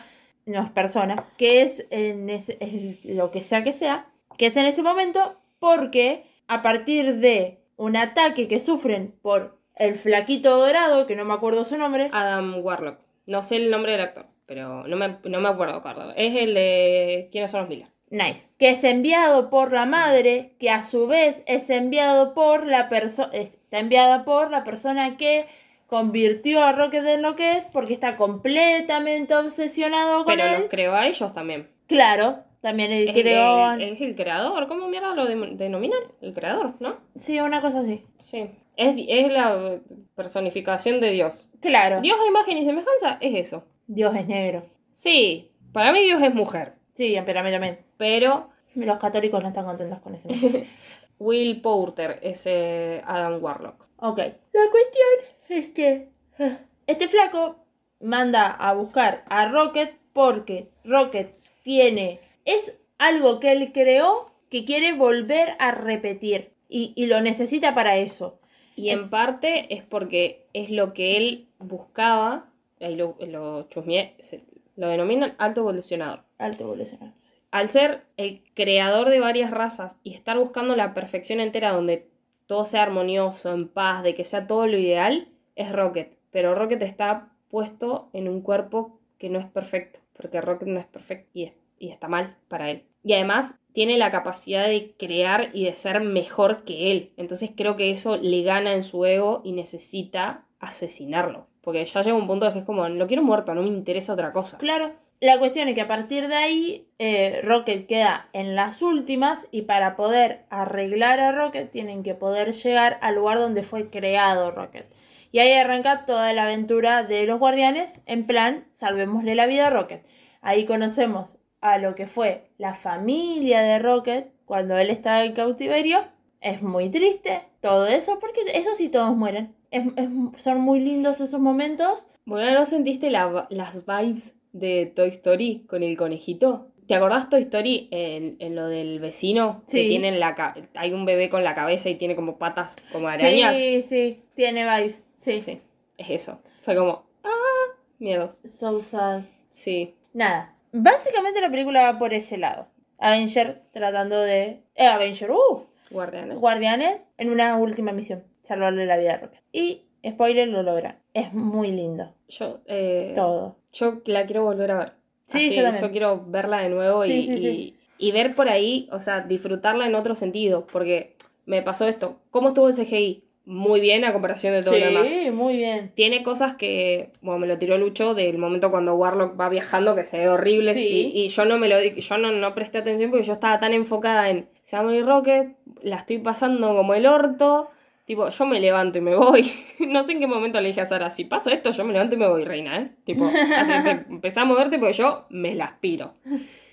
[0.47, 4.07] No es persona, que es, en ese- es lo que sea que sea,
[4.39, 9.95] que es en ese momento porque a partir de un ataque que sufren por el
[9.95, 12.99] flaquito dorado, que no me acuerdo su nombre, Adam Warlock.
[13.27, 16.13] No sé el nombre del actor, pero no me, no me acuerdo, Carlos.
[16.17, 17.29] Es el de.
[17.31, 17.87] ¿Quiénes son los Miller?
[18.11, 18.49] Nice.
[18.59, 23.31] Que es enviado por la madre, que a su vez es enviado por la persona.
[23.33, 25.47] Está enviada por la persona que
[25.87, 30.61] convirtió a Rocket en lo que es, porque está completamente obsesionado con Pero él.
[30.63, 31.69] los creó a ellos también.
[31.87, 33.73] Claro, también Es creó.
[33.73, 34.67] el, es el creador.
[34.69, 36.01] ¿Cómo mierda lo de- denominan?
[36.21, 36.97] El creador, ¿no?
[37.17, 38.05] Sí, una cosa así.
[38.19, 38.51] Sí.
[38.77, 39.79] Es, es la
[40.15, 41.47] personificación de Dios.
[41.61, 42.01] Claro.
[42.01, 43.65] Dios a imagen y semejanza es eso.
[43.87, 44.65] Dios es negro.
[44.93, 46.75] Sí, para mí Dios es mujer.
[46.95, 47.79] Sí, pero a mí también.
[47.97, 50.29] Pero Los católicos no están contentos con eso.
[51.19, 53.87] Will Porter es eh, Adam Warlock.
[53.97, 54.19] Ok.
[54.19, 55.09] La cuestión
[55.49, 57.57] es que eh, este flaco
[58.01, 62.21] manda a buscar a Rocket porque Rocket tiene...
[62.55, 67.97] Es algo que él creó que quiere volver a repetir y, y lo necesita para
[67.97, 68.39] eso.
[68.77, 74.43] Y en parte es porque es lo que él buscaba, ahí lo, lo chusmeé, se-
[74.77, 76.23] lo denominan alto evolucionador.
[76.39, 77.15] Alto evolucionario.
[77.23, 77.35] sí.
[77.51, 82.07] Al ser el creador de varias razas y estar buscando la perfección entera donde
[82.47, 86.17] todo sea armonioso, en paz, de que sea todo lo ideal, es Rocket.
[86.31, 90.87] Pero Rocket está puesto en un cuerpo que no es perfecto, porque Rocket no es
[90.87, 92.85] perfecto y, es- y está mal para él.
[93.03, 97.13] Y además tiene la capacidad de crear y de ser mejor que él.
[97.17, 101.49] Entonces creo que eso le gana en su ego y necesita asesinarlo.
[101.63, 104.13] Porque ya llega un punto en que es como, lo quiero muerto, no me interesa
[104.13, 104.59] otra cosa.
[104.59, 104.93] Claro.
[105.21, 109.63] La cuestión es que a partir de ahí eh, Rocket queda en las últimas y
[109.63, 114.87] para poder arreglar a Rocket tienen que poder llegar al lugar donde fue creado Rocket.
[115.31, 119.71] Y ahí arranca toda la aventura de los guardianes en plan salvémosle la vida a
[119.71, 120.07] Rocket.
[120.41, 125.99] Ahí conocemos a lo que fue la familia de Rocket cuando él estaba en cautiverio.
[126.41, 129.55] Es muy triste todo eso porque eso sí todos mueren.
[129.71, 132.07] Es- es- son muy lindos esos momentos.
[132.25, 136.67] Bueno, ¿no sentiste la- las vibes de Toy Story con el conejito?
[136.87, 139.63] ¿Te acordás Toy Story en, en lo del vecino?
[139.67, 139.83] Sí.
[139.83, 143.57] Que tienen la hay un bebé con la cabeza y tiene como patas como arañas.
[143.57, 145.05] Sí, sí, tiene vibes.
[145.17, 145.41] Sí.
[145.43, 145.61] Sí,
[145.99, 146.41] es eso.
[146.63, 148.41] Fue como, ah, miedos.
[148.45, 149.23] So sad.
[149.51, 149.95] Sí.
[150.15, 150.57] Nada.
[150.73, 152.67] Básicamente la película va por ese lado.
[152.99, 154.63] Avenger tratando de.
[154.75, 155.65] Eh, Avenger, uff.
[155.91, 156.41] Guardianes.
[156.41, 158.25] Guardianes en una última misión.
[158.43, 159.41] Salvarle la vida a Rocket.
[159.53, 160.99] Y, spoiler, lo logran.
[161.15, 162.15] Es muy lindo.
[162.29, 163.57] yo, eh, Todo.
[163.73, 164.93] yo la quiero volver a ver.
[165.27, 165.91] Sí, Así, yo también.
[165.91, 167.77] quiero verla de nuevo y, Sí, sí, y- sí.
[167.99, 170.67] y ver por ahí, o sea, disfrutarla en otro sentido.
[170.67, 172.21] Porque me pasó esto.
[172.31, 173.25] ¿Cómo estuvo el CGI?
[173.51, 175.09] Muy bien a comparación de todo lo demás.
[175.09, 175.91] Sí, muy bien.
[175.97, 180.05] Tiene cosas que, bueno, me lo tiró Lucho del momento cuando Warlock va viajando que
[180.05, 181.11] se ve horrible Sí.
[181.13, 183.59] y, y yo no me lo di- yo no, no presté atención porque yo estaba
[183.59, 187.69] tan enfocada en se va a morir Rocket, la estoy pasando como el orto,
[188.05, 189.51] tipo, yo me levanto y me voy.
[189.81, 192.15] no sé en qué momento le dije a Sara, si pasa esto, yo me levanto
[192.15, 192.91] y me voy, reina, ¿eh?
[193.05, 193.73] Tipo, así
[194.23, 196.15] que a moverte porque yo me la aspiro.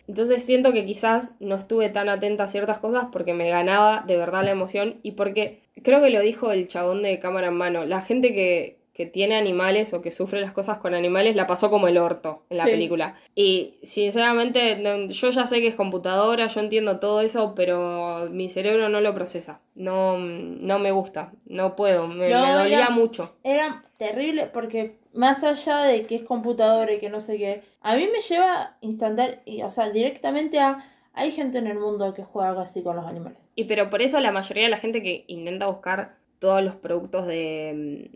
[0.08, 4.18] Entonces siento que quizás no estuve tan atenta a ciertas cosas porque me ganaba de
[4.18, 7.86] verdad la emoción y porque creo que lo dijo el chabón de cámara en mano.
[7.86, 11.70] La gente que, que tiene animales o que sufre las cosas con animales la pasó
[11.70, 12.72] como el orto en la Sí.
[12.72, 13.16] película.
[13.36, 18.50] Y sinceramente no- yo ya sé que es computadora, yo entiendo todo eso, pero mi
[18.50, 19.60] cerebro no lo procesa.
[19.76, 23.36] No, no me gusta, no puedo, me, No, me dolía era- mucho.
[23.44, 27.96] Era terrible porque más allá de que es computadora y que no sé qué, a
[27.96, 30.84] mí me lleva instantáneo, o sea, directamente a...
[31.14, 33.40] Hay gente en el mundo que juega así con los animales.
[33.56, 37.26] Y pero por eso la mayoría de la gente que intenta buscar todos los productos
[37.26, 38.12] de,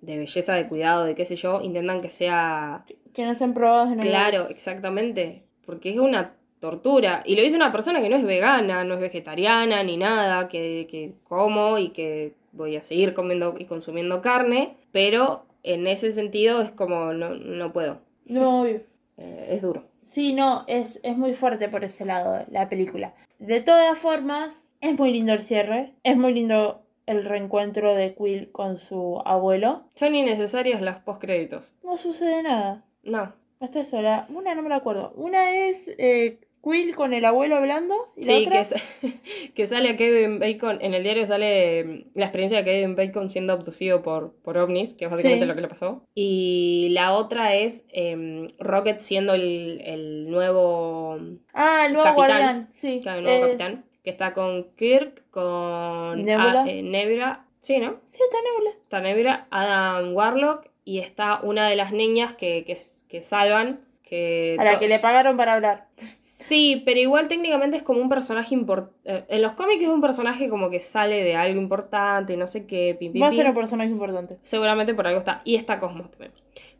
[0.00, 3.88] de belleza, de cuidado, de qué sé yo, intentan que sea Que no estén probados
[3.92, 4.30] en animales.
[4.30, 7.22] claro, exactamente, porque es una tortura.
[7.26, 10.86] Y lo dice una persona que no es vegana, no es vegetariana ni nada, que,
[10.90, 16.62] que como y que voy a seguir comiendo y consumiendo carne, pero en ese sentido
[16.62, 18.82] es como no, no puedo, No, obvio.
[19.22, 19.84] Eh, es duro.
[20.00, 23.12] Sí, no, es, es muy fuerte por ese lado la película.
[23.38, 25.92] De todas formas, es muy lindo el cierre.
[26.04, 29.82] Es muy lindo el reencuentro de Quill con su abuelo.
[29.94, 31.74] Son innecesarias las postcréditos.
[31.82, 32.84] No sucede nada.
[33.02, 33.34] No.
[33.60, 35.12] Hasta eso, la, una no me la acuerdo.
[35.16, 37.94] Una es eh, Quill con el abuelo hablando.
[38.16, 38.64] ¿Y la Sí, otra?
[39.00, 39.12] que,
[39.54, 43.30] que sale a Kevin Bacon, en el diario sale mm, la experiencia de Kevin Bacon
[43.30, 45.48] siendo abducido por, por ovnis, que es básicamente Sí.
[45.48, 46.02] lo que le pasó.
[46.14, 51.18] Y la otra es em, Rocket siendo el, el nuevo,
[51.54, 52.14] Ah, el nuevo Capitán.
[52.28, 52.68] guardián.
[52.72, 53.00] Sí.
[53.02, 56.62] claro, el nuevo es- capitán, que está con Kirk, con Nebula.
[56.62, 58.00] ah, eh, Nebula, sí, ¿no?
[58.06, 58.70] Sí, está Nebula.
[58.82, 62.76] Está Nebula, Adam Warlock y está una de las niñas que, que,
[63.08, 63.80] que salvan.
[64.02, 65.86] Que A la que le pagaron para hablar.
[66.40, 69.24] Sí, pero igual técnicamente es como un personaje importante.
[69.28, 72.96] En los cómics es un personaje como que sale de algo importante, no sé qué,
[72.98, 74.38] pim, pim, Va a ser un personaje importante.
[74.42, 75.42] Seguramente por algo está.
[75.44, 76.32] Y está Cosmos también.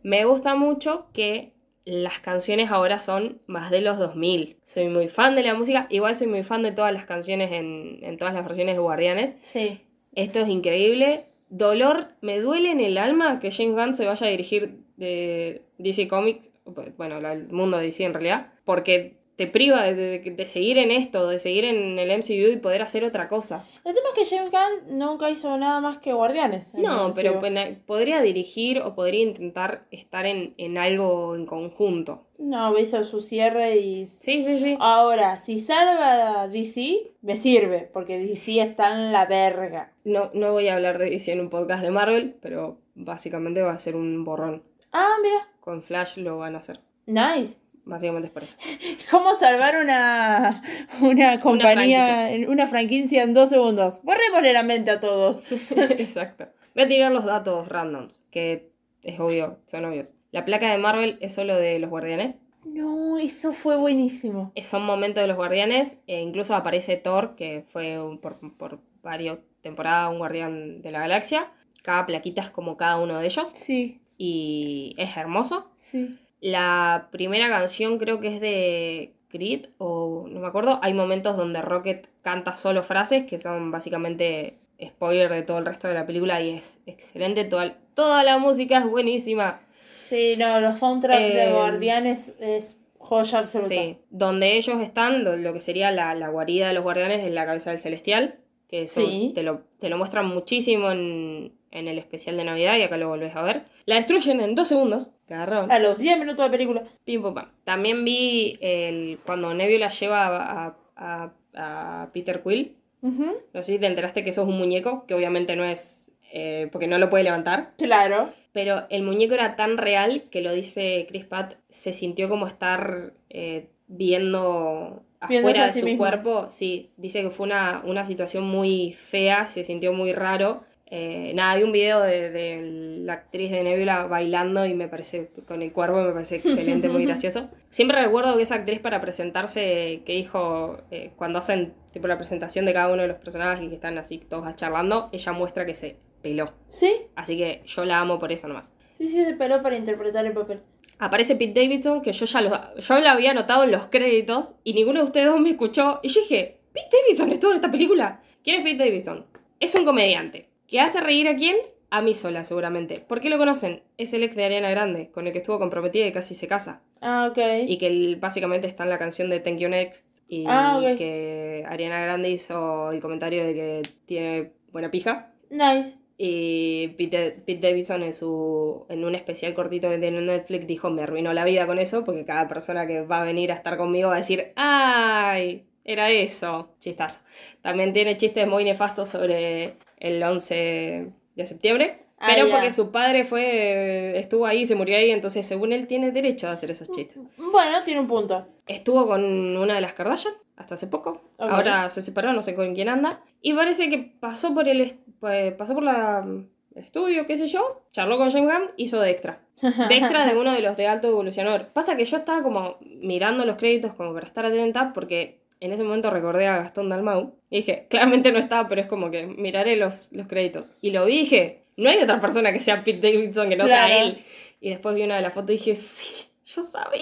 [0.02, 1.52] Me gusta mucho que
[1.84, 4.56] las canciones ahora son más de los 2000.
[4.64, 5.86] Soy muy fan de la música.
[5.90, 9.36] Igual soy muy fan de todas las canciones en, en todas las versiones de Guardianes.
[9.42, 9.80] Sí.
[10.14, 11.26] Esto es increíble.
[11.48, 16.06] Dolor, me duele en el alma que James Gunn se vaya a dirigir de DC
[16.06, 16.52] Comics,
[16.96, 20.76] bueno, la- el mundo de DC en realidad, porque te priva de, de- de seguir
[20.76, 23.64] en esto, de seguir en el MCU y poder hacer otra cosa.
[23.86, 26.74] El tema es que James Gunn nunca hizo nada más que Guardianes.
[26.74, 27.40] No, pero
[27.86, 32.26] podría dirigir o podría intentar estar en, en algo en conjunto.
[32.36, 34.04] No, hizo su cierre y...
[34.04, 34.76] Sí, sí, sí.
[34.78, 39.92] Ahora, si salva a DC, me sirve, porque DC está en la verga.
[40.04, 43.72] No, no voy a hablar de DC en un podcast de Marvel, pero básicamente va
[43.72, 44.62] a ser un borrón.
[44.92, 45.48] Ah, mira.
[45.60, 46.80] Con Flash lo van a hacer.
[47.06, 47.56] Nice.
[47.90, 48.56] Básicamente es por eso.
[49.10, 50.62] ¿Cómo salvar una,
[51.00, 54.00] una compañía, una franquicia en dos segundos?
[54.02, 55.42] Borrémosle la mente a todos.
[55.70, 56.46] Exacto.
[56.74, 58.70] Voy a tirar los datos randoms, que
[59.02, 60.12] es obvio, son obvios.
[60.32, 62.38] La placa de Marvel es solo de los guardianes.
[62.64, 64.52] No, eso fue buenísimo.
[64.54, 65.96] Eh, Son momentos de los guardianes.
[66.06, 71.00] E incluso aparece Thor, que fue un- por, por varias temporadas un guardián de la
[71.00, 71.50] galaxia.
[71.82, 73.52] Cada plaquita es como cada uno de ellos.
[73.56, 75.70] Sí, Y es hermoso.
[75.78, 76.18] sí.
[76.40, 80.78] La primera canción creo que es de Creed, o no me acuerdo.
[80.82, 85.88] Hay momentos donde Rocket canta solo frases que son básicamente spoiler de todo el resto
[85.88, 87.44] de la película y es excelente.
[87.44, 89.60] Toda, toda la música es buenísima.
[90.08, 93.68] Sí, no, los soundtracks Eh, de Guardianes es joya absoluta.
[93.68, 97.30] Sí, donde ellos están, lo, lo que sería la, la guarida de los guardianes es
[97.32, 98.36] la cabeza del celestial,
[98.68, 99.32] que eso Sí.
[99.34, 103.08] te, lo, te lo muestran muchísimo en, en el especial de Navidad y acá lo
[103.08, 103.62] volvés a ver.
[103.86, 105.70] La destruyen en dos segundos, agarraron.
[105.70, 106.82] A los 10 minutos de película.
[107.04, 107.50] Pim, pum, pam.
[107.64, 110.26] También vi el, cuando Nebula lleva
[110.66, 112.76] a, a- a Peter Quill.
[113.02, 116.10] No sé si te enteraste que eso es un muñeco, que obviamente no es.
[116.32, 117.72] eh, porque no lo puede levantar.
[117.78, 118.30] Claro.
[118.52, 123.12] Pero el muñeco era tan real que lo dice Chris Pratt, se sintió como estar
[123.30, 125.98] eh, viendo afuera a de sí su mismo.
[125.98, 126.46] cuerpo.
[126.48, 130.62] Sí, dice que fue una, una situación muy fea, se sintió muy raro.
[130.92, 135.30] Eh, nada, vi un video de, de la actriz de Nebula bailando y me parece,
[135.46, 137.48] con el cuerpo me parece excelente, muy gracioso.
[137.68, 142.66] Siempre recuerdo que esa actriz para presentarse, que dijo, eh, cuando hacen tipo la presentación
[142.66, 145.74] de cada uno de los personajes y que están así todos charlando, ella muestra que
[145.74, 146.52] se peló.
[146.66, 146.92] ¿Sí?
[147.14, 148.72] Así que yo la amo por eso nomás.
[148.98, 150.60] Sí, sí, se peló para interpretar el papel.
[150.98, 154.74] Aparece Pete Davidson, que yo ya lo, yo lo había notado en los créditos y
[154.74, 156.00] ninguno de ustedes dos me escuchó.
[156.02, 158.20] Y yo dije, ¿Pete Davidson estuvo en esta película?
[158.44, 159.24] ¿Quién es Pete Davidson?
[159.60, 160.49] Es un comediante.
[160.70, 161.56] ¿Que hace reír a quién?
[161.90, 163.00] A mí sola, seguramente.
[163.00, 163.82] ¿Por qué lo conocen?
[163.98, 166.80] Es el ex de Ariana Grande, con el que estuvo comprometida y casi se casa.
[167.00, 167.38] Ah, ok.
[167.66, 170.06] Y que él básicamente está en la canción de Thank You Next.
[170.28, 170.96] Y Ah, ok.
[170.96, 175.32] que Ariana Grande hizo el comentario de que tiene buena pija.
[175.50, 175.96] Nice.
[176.16, 180.90] Y Pete, Pete Davidson en, su, en un especial cortito que tiene en Netflix dijo,
[180.90, 183.76] me arruinó la vida con eso, porque cada persona que va a venir a estar
[183.76, 185.64] conmigo va a decir, ¡ay!
[185.82, 186.74] Era eso.
[186.78, 187.22] Chistazo.
[187.62, 191.98] También tiene chistes muy nefastos sobre el 11 de septiembre.
[192.18, 192.54] Ah, Pero ya.
[192.54, 196.52] porque su padre fue estuvo ahí, se murió ahí, entonces según él tiene derecho a
[196.52, 197.18] hacer esos chistes.
[197.38, 198.46] Bueno, tiene un punto.
[198.66, 199.24] Estuvo con
[199.56, 201.22] una de las Kardashian hasta hace poco.
[201.38, 203.22] Ahora se separó, no sé con quién anda.
[203.40, 206.26] Y parece que pasó por el pues, pasó por la
[206.74, 207.82] el estudio, qué sé yo.
[207.92, 209.40] Charló con James Gunn, hizo de extra.
[209.60, 211.68] De extra de uno de los de alto evolucionador.
[211.68, 215.82] Pasa que yo estaba como mirando los créditos como para estar atenta porque en ese
[215.84, 217.34] momento recordé a Gastón Dalmau.
[217.50, 220.72] Y dije, claramente no estaba, pero es como que miraré los, los créditos.
[220.80, 223.64] Y lo vi y dije, no hay otra persona que sea Pete Davidson que no
[223.64, 223.86] Claro.
[223.88, 224.24] sea él.
[224.60, 226.06] Y después vi una de las fotos y dije, sí,
[226.46, 227.00] yo sabía.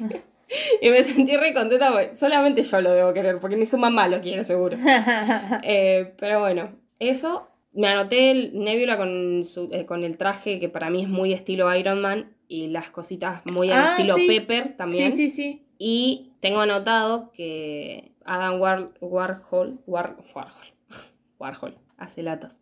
[0.80, 4.20] y me sentí re contenta porque solamente yo lo debo querer, porque su mamá lo
[4.20, 4.76] quiere seguro.
[5.62, 7.46] Eh, pero bueno, eso.
[7.72, 11.32] Me anoté el Nebula con, su- eh, con el traje que para mí es muy
[11.32, 14.26] estilo Iron Man y las cositas muy al Ah, estilo sí.
[14.26, 15.12] Pepper también.
[15.12, 15.62] Sí, sí, sí.
[15.82, 20.74] Y tengo anotado que Adam War- Warhol, War- Warhol,
[21.40, 22.60] Warhol, hace latas.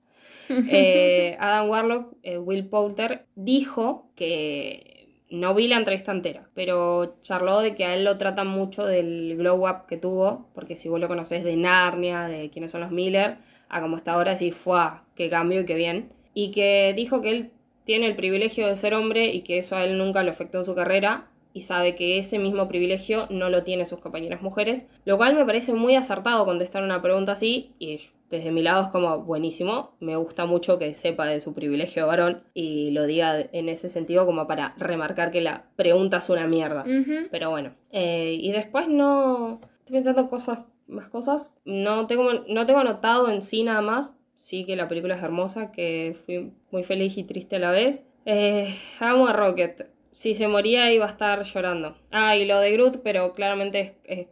[0.49, 7.61] Eh, Adam Warlock, eh, Will Poulter, dijo que no vi la entrevista entera, pero charló
[7.61, 11.01] de que a él lo tratan mucho del glow up que tuvo, porque si vos
[11.01, 13.39] lo conocés de Narnia, de quiénes son los Miller,
[13.69, 14.79] a como está ahora, sí fue,
[15.17, 16.13] qué cambio y qué bien.
[16.35, 17.51] Y que dijo que él
[17.85, 20.65] tiene el privilegio de ser hombre y que eso a él nunca lo afectó en
[20.65, 25.17] su carrera y sabe que ese mismo privilegio no lo tienen sus compañeras mujeres, lo
[25.17, 29.21] cual me parece muy acertado contestar una pregunta así y desde mi lado es como
[29.21, 33.69] buenísimo, me gusta mucho que sepa de su privilegio de varón y lo diga en
[33.69, 36.85] ese sentido como para remarcar que la pregunta es una mierda.
[37.31, 39.61] Pero bueno, eh, y después no...
[39.79, 41.57] Estoy pensando cosas, más cosas.
[41.65, 44.15] No tengo, no tengo anotado en sí nada más.
[44.35, 48.05] Sí que la película es hermosa, que fui muy feliz y triste a la vez.
[48.27, 49.87] Eh, amo a Rocket.
[50.19, 51.97] Si se moría iba a estar llorando.
[52.11, 54.27] Ah, y lo de Groot, pero claramente es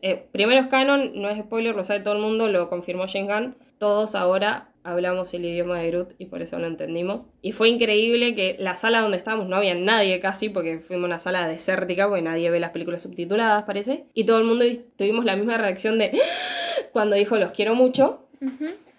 [0.00, 3.56] eh, primero es canon, no es spoiler, lo sabe todo el mundo, lo confirmó Shengan.
[3.78, 7.26] Todos ahora hablamos el idioma de Groot y por eso lo entendimos.
[7.42, 11.18] Y fue increíble que la sala donde estábamos no había nadie casi, porque fuimos una
[11.18, 14.04] sala desértica, porque nadie ve las películas subtituladas, parece.
[14.14, 14.64] Y todo el mundo
[14.96, 16.12] tuvimos la misma reacción de
[16.92, 18.28] cuando dijo los quiero mucho,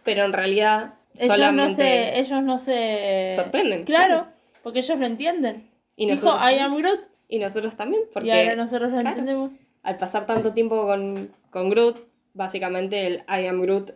[0.03, 3.85] pero en realidad ellos no se, ellos no se sorprenden.
[3.85, 4.27] Claro,
[4.61, 5.72] porque ellos lo entienden.
[5.95, 7.01] Y dijo I am Groot.
[7.27, 8.27] Y nosotros también, porque...
[8.27, 9.51] Y ahora nosotros lo entendemos
[9.83, 11.97] al pasar tanto tiempo con, con Groot,
[12.33, 13.91] básicamente el I am Groot.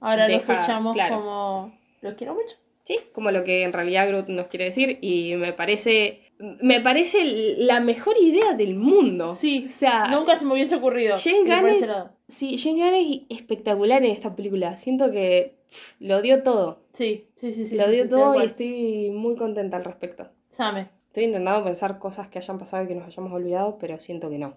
[0.00, 1.72] Ahora lo escuchamos como.
[2.00, 2.56] ¿Lo quiero mucho?
[2.82, 4.98] Sí, como lo que en realidad Groot nos quiere decir.
[5.00, 6.32] Y me parece.
[6.38, 9.34] Me parece la mejor idea del mundo.
[9.34, 9.64] Sí.
[9.66, 10.08] O sea.
[10.08, 11.16] Nunca se me hubiese ocurrido.
[11.18, 11.94] Jane Gunn es,
[12.28, 14.76] sí, es espectacular en esta película.
[14.76, 15.54] Siento que
[16.00, 16.82] lo dio todo.
[16.92, 17.76] Sí, sí, sí, sí.
[17.76, 20.28] Lo dio todo y estoy muy contenta al respecto.
[20.48, 20.88] Same.
[21.12, 24.38] Estoy intentando pensar cosas que hayan pasado y que nos hayamos olvidado, pero siento que
[24.38, 24.56] no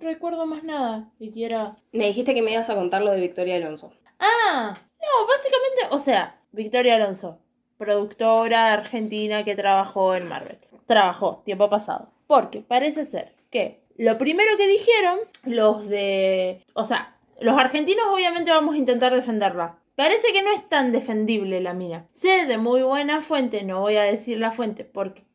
[0.00, 1.12] recuerdo más nada.
[1.20, 1.76] Siquiera.
[1.92, 3.92] Me dijiste que me ibas a contar lo de Victoria Alonso.
[4.18, 7.38] Ah, no, básicamente, o sea, Victoria Alonso,
[7.76, 10.58] productora argentina que trabajó en Marvel.
[10.86, 12.10] Trabajó, tiempo pasado.
[12.26, 16.64] Porque parece ser que lo primero que dijeron los de.
[16.74, 19.78] O sea, los argentinos obviamente vamos a intentar defenderla.
[19.94, 22.06] Parece que no es tan defendible la mina.
[22.12, 25.27] Sé de muy buena fuente, no voy a decir la fuente porque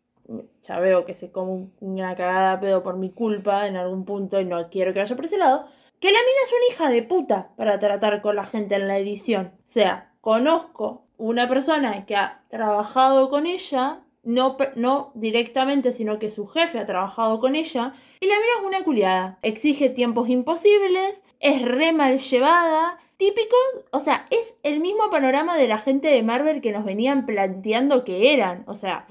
[0.63, 4.45] ya veo que se come una cagada pedo por mi culpa en algún punto y
[4.45, 5.65] no quiero que vaya por ese lado,
[5.99, 8.97] que la mina es una hija de puta para tratar con la gente en la
[8.97, 9.53] edición.
[9.59, 16.29] O sea, conozco una persona que ha trabajado con ella, no, no directamente, sino que
[16.29, 19.39] su jefe ha trabajado con ella, y la mina es una culiada.
[19.41, 23.55] Exige tiempos imposibles, es re mal llevada, típico,
[23.91, 28.03] o sea, es el mismo panorama de la gente de Marvel que nos venían planteando
[28.03, 28.63] que eran.
[28.67, 29.05] O sea,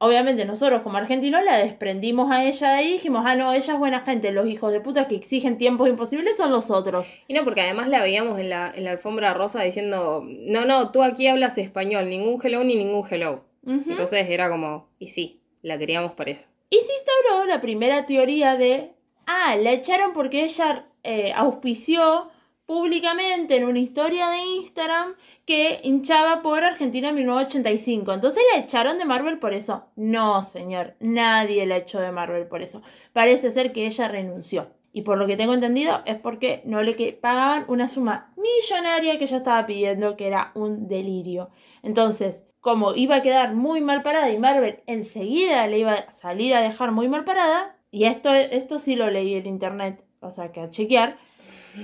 [0.00, 3.74] obviamente nosotros como argentinos la desprendimos a ella de ahí y dijimos, ah, no, ella
[3.74, 7.06] es buena gente, los hijos de puta que exigen tiempos imposibles son los otros.
[7.28, 10.90] Y no, porque además la veíamos en la, en la alfombra rosa diciendo, no, no,
[10.90, 13.44] tú aquí hablas español, ningún hello ni ningún hello.
[13.66, 16.46] Entonces era como, y sí, la queríamos por eso.
[16.70, 18.92] Y se instauró la primera teoría de,
[19.26, 22.30] ah, la echaron porque ella eh, auspició
[22.70, 28.12] públicamente en una historia de Instagram que hinchaba por Argentina 1985.
[28.12, 29.86] Entonces la echaron de Marvel por eso.
[29.96, 32.80] No, señor, nadie la echó de Marvel por eso.
[33.12, 34.68] Parece ser que ella renunció.
[34.92, 39.24] Y por lo que tengo entendido es porque no le pagaban una suma millonaria que
[39.24, 41.50] ella estaba pidiendo, que era un delirio.
[41.82, 46.54] Entonces, como iba a quedar muy mal parada y Marvel enseguida le iba a salir
[46.54, 50.52] a dejar muy mal parada, y esto, esto sí lo leí en internet, o sea
[50.52, 51.18] que a chequear,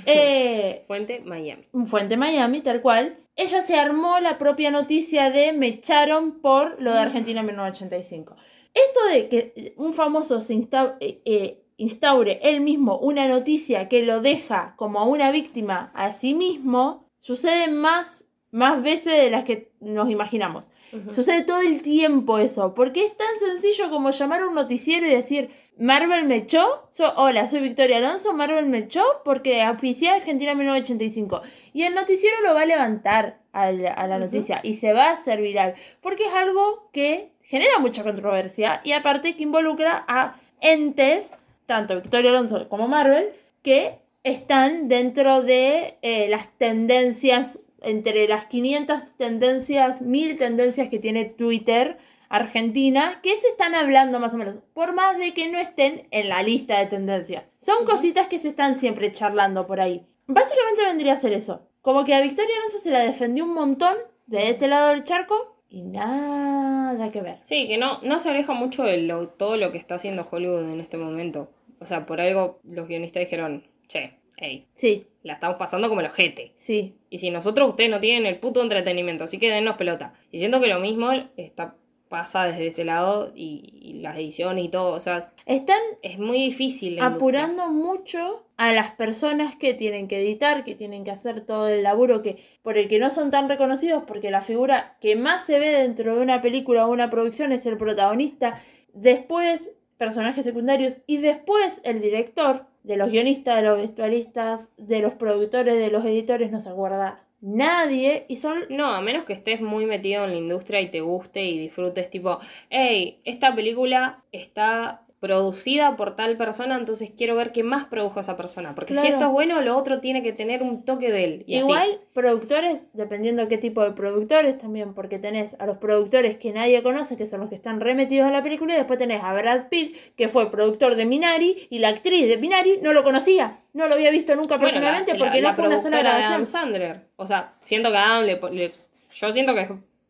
[0.06, 1.64] eh, Fuente Miami.
[1.86, 3.18] Fuente Miami, tal cual.
[3.36, 8.34] Ella se armó la propia noticia de me echaron por lo de Argentina en 1985.
[8.72, 14.20] Esto de que un famoso se eh, eh, instaure él mismo una noticia que lo
[14.20, 20.10] deja como una víctima a sí mismo, sucede más, más veces de las que nos
[20.10, 20.68] imaginamos.
[21.10, 25.10] Sucede todo el tiempo eso, porque es tan sencillo como llamar a un noticiero y
[25.10, 30.54] decir, Marvel me echó, hola, soy Victoria Alonso, Marvel me echó porque auspicié a Argentina
[30.54, 31.42] 1985.
[31.74, 35.42] Y el noticiero lo va a levantar a la, noticia y se va a hacer
[35.42, 41.32] viral, porque es algo que genera mucha controversia y aparte que involucra a entes,
[41.66, 43.28] tanto Victoria Alonso como Marvel,
[43.62, 51.26] que están dentro de eh, las tendencias entre las 500 tendencias, 1000 tendencias que tiene
[51.26, 51.98] Twitter
[52.28, 56.28] Argentina, que se están hablando más o menos, por más de que no estén en
[56.28, 57.44] la lista de tendencias.
[57.58, 60.06] Son cositas que se están siempre charlando por ahí.
[60.26, 61.68] Básicamente vendría a ser eso.
[61.82, 63.94] Como que a Victoria Alonso se la defendió un montón
[64.26, 67.38] de este lado del charco y nada que ver.
[67.42, 70.72] Sí, que no, no se aleja mucho de lo, todo lo que está haciendo Hollywood
[70.72, 71.50] en este momento.
[71.80, 74.66] O sea, por algo los guionistas dijeron, che, hey.
[74.72, 75.06] Sí.
[75.22, 76.52] La estamos pasando como el ojete.
[76.56, 76.94] Sí.
[77.10, 80.14] Y si nosotros, ustedes no tienen el puto entretenimiento, así que dennos pelota.
[80.30, 81.74] Y siento que lo mismo está
[82.08, 84.94] pasa desde ese lado y, y las ediciones y todo.
[84.94, 87.00] O sea, Están es muy difícil.
[87.00, 91.82] apurando mucho a las personas que tienen que editar, que tienen que hacer todo el
[91.82, 95.58] laburo que por el que no son tan reconocidos, porque la figura que más se
[95.58, 98.62] ve dentro de una película o una producción es el protagonista,
[98.94, 105.14] después personajes secundarios y después el director, de los guionistas, de los vestuaristas, de los
[105.14, 109.60] productores, de los editores, no se acuerda nadie y son No, a menos que estés
[109.60, 115.05] muy metido en la industria y te guste y disfrutes, tipo, hey, esta película está
[115.20, 118.74] producida por tal persona, entonces quiero ver qué más produjo esa persona.
[118.74, 121.44] Porque si esto es bueno, lo otro tiene que tener un toque de él.
[121.46, 121.64] Y así.
[121.64, 126.82] Igual, productores, dependiendo qué tipo de productores también, porque tenés a los productores que nadie
[126.82, 129.68] conoce, que son los que están remetidos a la película, y después tenés a Brad
[129.68, 133.88] Pitt, que fue productor de Minari, y la actriz de Minari no lo conocía, no
[133.88, 136.18] lo había visto nunca Bueno, personalmente la- porque la- no la fue una sola productora
[136.18, 136.46] de Adam grabación.
[136.46, 137.00] Sandler.
[137.16, 138.72] O sea, siento que Adam le-
[139.14, 139.68] Yo siento que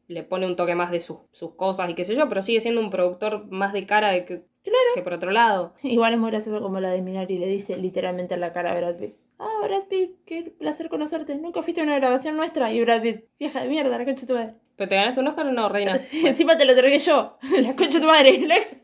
[0.08, 2.60] le pone un toque más de sus, sus cosas y qué sé yo, pero sigue
[2.60, 4.42] siendo un productor más de cara de que,
[4.94, 5.74] que por otro lado.
[5.82, 8.76] Igual es muy gracioso como la de Minari le dice literalmente en la cara a
[8.76, 9.14] Brad Pitt.
[9.38, 11.36] Ah, Brad Pitt, qué placer conocerte.
[11.36, 12.72] Nunca fuiste a una grabación nuestra.
[12.72, 14.54] Y Brad Pitt, vieja de mierda, la concha de tu madre.
[14.76, 16.00] ¿Pero te ganaste un Oscar o no, reina?
[16.12, 17.38] Encima te lo entregué yo.
[17.60, 18.82] La concha de tu madre.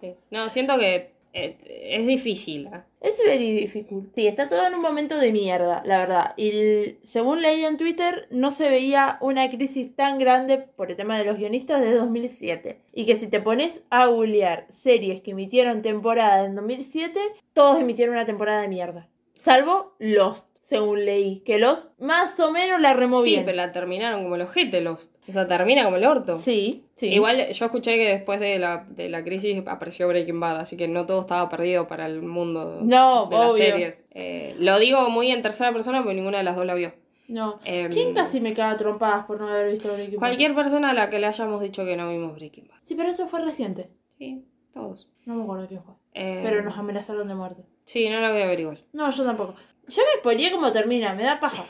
[0.00, 0.14] Sí.
[0.30, 2.66] No, siento que es difícil.
[2.66, 2.82] ¿eh?
[3.00, 4.14] Es very difficult.
[4.14, 6.34] Sí, está todo en un momento de mierda, la verdad.
[6.36, 11.18] Y según leí en Twitter, no se veía una crisis tan grande por el tema
[11.18, 12.80] de los guionistas desde 2007.
[12.92, 17.20] Y que si te pones a googlear series que emitieron temporada en 2007,
[17.52, 19.08] todos emitieron una temporada de mierda.
[19.34, 21.40] Salvo Lost, según leí.
[21.46, 23.44] Que Lost más o menos la Sí, removían.
[23.46, 25.10] pero la terminaron como los ojete, los.
[25.26, 26.36] O sea, termina como el orto.
[26.36, 27.08] sí, sí.
[27.08, 30.88] Igual yo escuché que después de la, de la crisis apareció Breaking Bad, así que
[30.88, 33.64] no todo estaba perdido para el mundo No, de las obvio.
[33.64, 34.04] series.
[34.10, 36.92] Eh, lo digo muy en tercera persona porque ninguna de las dos la vio.
[37.28, 37.60] No.
[37.64, 40.18] Em, ¿Quién casi me caga trompadas por no haber visto Breaking Bad?
[40.20, 42.78] Cualquier persona a la que le hayamos dicho que no vimos Breaking Bad.
[42.82, 43.88] Sí, pero eso fue reciente.
[44.18, 44.44] Sí,
[44.74, 45.08] todos.
[45.26, 45.94] No me acuerdo quién fue.
[46.14, 47.62] Eh, Pero nos amenazaron de muerte.
[47.84, 48.82] Sí, no la voy a ver igual.
[48.92, 49.54] No, yo tampoco.
[49.88, 51.64] Ya me spoileé cómo termina, me da paja.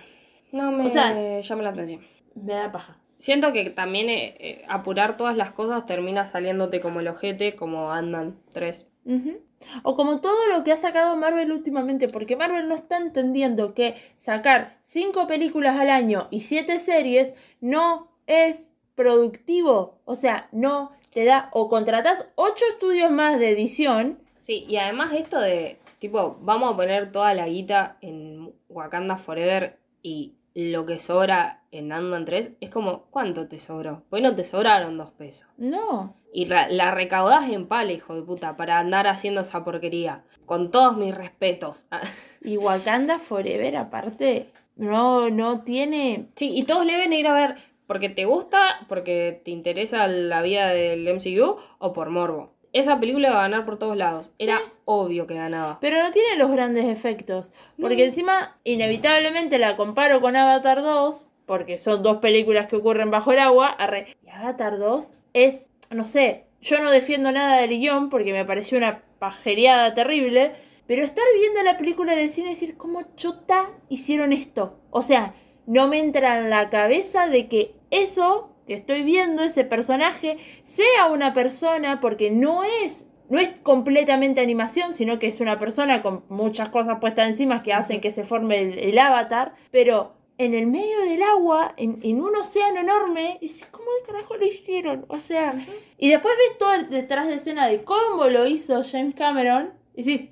[0.53, 2.01] No me O sea- llama la atención.
[2.35, 2.97] Me da paja.
[3.19, 7.91] Siento que también eh, eh, apurar todas las cosas termina saliéndote como el ojete, como
[7.93, 8.87] Ant-Man 3.
[9.07, 9.39] Ujú.
[9.83, 13.97] O como todo lo que ha sacado Marvel últimamente, porque Marvel no está entendiendo que
[14.19, 20.01] sacar cinco películas al año y siete series no es productivo.
[20.05, 21.51] O sea, no te da.
[21.53, 24.21] O contratás ocho estudios más de edición.
[24.37, 29.79] Sí, y además esto de, tipo, vamos a poner toda la guita en Wakanda Forever
[30.03, 34.05] y lo que sobra en Ant-Man 3 es como, ¿cuánto te sobró?
[34.11, 35.49] Pues no te sobraron dos pesos.
[35.57, 36.17] No.
[36.33, 40.25] Y la, la recaudás en pala, hijo de puta, para andar haciendo esa porquería.
[40.47, 41.87] Con todos mis respetos.
[42.41, 46.29] Y Wakanda Forever, aparte, no, no tiene.
[46.37, 47.57] Sí, y todos le deben ir a ver
[47.89, 52.53] porque te gusta, porque te interesa la vida del MCU o por morbo.
[52.79, 54.33] Esa película va a ganar por todos lados.
[54.39, 55.79] Era obvio que ganaba.
[55.81, 57.51] Pero no tiene los grandes efectos.
[57.81, 61.27] Porque encima, inevitablemente la comparo con Avatar 2.
[61.45, 63.67] Porque son dos películas que ocurren bajo el agua.
[63.67, 64.07] arre.
[64.25, 68.79] Y Avatar 2 es, no sé, yo no defiendo nada del guion porque me pareció
[68.79, 70.53] una pajereada terrible.
[70.87, 74.79] Pero estar viendo la película en el cine y decir, ¿cómo chota hicieron esto?
[74.91, 75.35] O sea,
[75.67, 81.33] no me entra en la cabeza de que eso estoy viendo, ese personaje, sea una
[81.33, 86.69] persona, porque no es, no es completamente animación, sino que es una persona con muchas
[86.69, 91.01] cosas puestas encima que hacen que se forme el, el avatar, pero en el medio
[91.01, 95.05] del agua, en, en un océano enorme, y dices, ¿cómo el carajo lo hicieron?
[95.09, 95.55] O sea,
[95.99, 100.05] y después ves todo el detrás de escena de cómo lo hizo James Cameron, y
[100.05, 100.29] dices,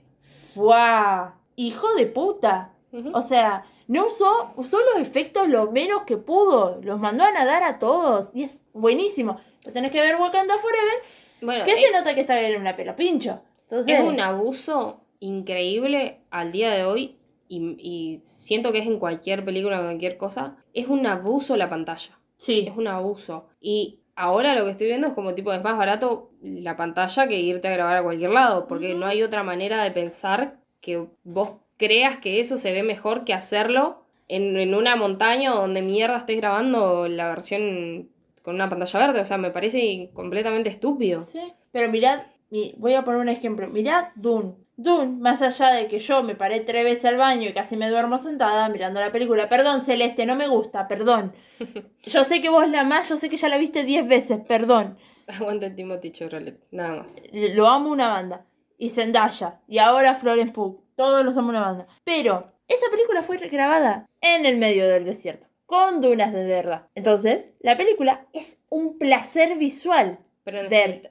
[0.55, 1.34] ¡fuah!
[1.57, 2.72] ¡Hijo de puta!
[3.12, 6.80] O sea, no usó, usó los efectos lo menos que pudo.
[6.82, 8.30] Los mandó a nadar a todos.
[8.34, 9.41] Y es buenísimo.
[9.61, 11.03] Pero tenés que ver Wakanda Forever.
[11.41, 13.43] Bueno, Que se nota que está en una pela pincho.
[13.62, 17.16] Entonces, es un abuso increíble al día de hoy.
[17.49, 20.57] Y, y siento que es en cualquier película o cualquier cosa.
[20.72, 22.18] Es un abuso la pantalla.
[22.37, 22.66] Sí.
[22.68, 23.47] Es un abuso.
[23.61, 27.39] Y ahora lo que estoy viendo es como tipo, es más barato la pantalla que
[27.39, 31.51] irte a grabar a cualquier lado, porque no hay otra manera de pensar que vos
[31.77, 36.37] creas que eso se ve mejor que hacerlo en, en una montaña donde mierda estés
[36.39, 38.09] grabando la versión
[38.43, 39.20] con una pantalla verde.
[39.20, 41.20] O sea, me parece completamente estúpido.
[41.20, 41.41] Sí.
[41.72, 43.68] Pero mirad, mi- voy a poner un ejemplo.
[43.68, 44.55] Mirad Dune.
[44.79, 47.89] Dune, más allá de que yo me paré tres veces al baño y casi me
[47.89, 49.49] duermo sentada mirando la película.
[49.49, 51.33] Perdón, Celeste, no me gusta, perdón.
[52.05, 54.99] Yo sé que vos la amás, yo sé que ya la viste diez veces, perdón.
[55.27, 57.20] Aguante Timothy Chevrolet, nada más.
[57.33, 58.45] lo amo una banda.
[58.79, 59.61] Y Zendaya.
[59.66, 60.79] Y ahora Florence Pugh.
[60.97, 61.86] Todos los amo una banda.
[62.05, 65.47] Pero esa película fue grabada en el medio del desierto.
[65.66, 66.86] con dunas de verdad.
[66.94, 70.18] Entonces, la película es un placer visual.
[70.44, 70.62] Pero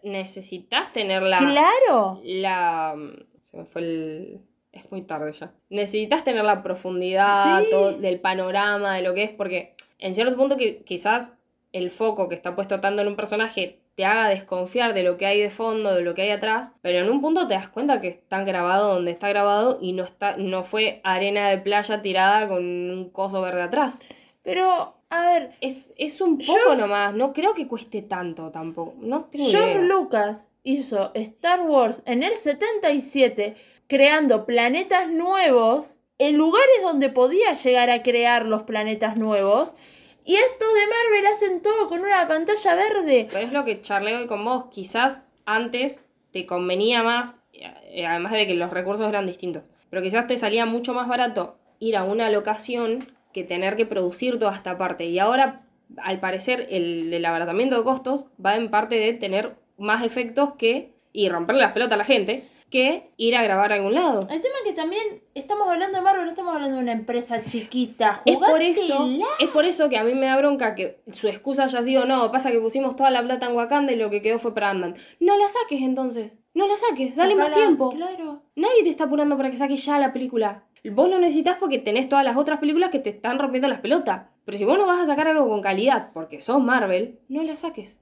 [0.03, 1.39] necesitas tener la...
[1.39, 2.21] Claro.
[2.23, 2.95] la
[3.41, 7.67] se me fue el es muy tarde ya necesitas tener la profundidad Sí.
[7.69, 11.31] todo del panorama de lo que es porque en cierto punto que quizás
[11.71, 15.25] el foco que está puesto tanto en un personaje te haga desconfiar de lo que
[15.25, 18.01] hay de fondo de lo que hay atrás pero en un punto te das cuenta
[18.01, 22.47] que está grabado donde está grabado y no está no fue arena de playa tirada
[22.47, 23.99] con un coso verde atrás
[24.43, 29.25] Pero, a ver, es, es un poco nomás no creo que cueste tanto tampoco no
[29.25, 33.55] tengo George idea Lucas hizo Star Wars en el 77
[33.87, 39.75] creando planetas nuevos en lugares donde podía llegar a crear los planetas nuevos.
[40.27, 43.27] Y estos de Marvel hacen todo con una pantalla verde.
[43.31, 44.65] Pero es lo que charlé hoy con vos.
[44.71, 50.25] Quizás antes te convenía más, eh, además de que los recursos eran distintos, pero quizás
[50.25, 54.79] te salía mucho más barato ir a una locación que tener que producir toda esta
[54.79, 55.05] parte.
[55.05, 55.61] Y ahora,
[55.97, 60.95] al parecer, el, el abaratamiento de costos va en parte de tener más efectos que,
[61.13, 64.19] y romperle las pelotas a la gente, que ir a grabar a algún lado.
[64.29, 67.41] El tema es que también estamos hablando de Marvel, no estamos hablando de una empresa
[67.41, 68.21] chiquita.
[68.25, 69.07] Es por eso,
[69.39, 72.29] es por eso que a mí me da bronca que su excusa haya sido, no,
[72.33, 74.97] pasa que pusimos toda la plata en Wakanda y lo que quedó fue para Ant-Man.
[75.21, 77.91] No la saques entonces, no la saques, dale más tiempo.
[77.91, 78.41] Claro.
[78.57, 80.65] Nadie te está apurando para que saques ya la película.
[80.83, 84.23] Vos lo necesitas porque tenés todas las otras películas que te están rompiendo las pelotas.
[84.43, 87.55] Pero si vos no vas a sacar algo con calidad porque sos Marvel, no la
[87.55, 87.99] saques.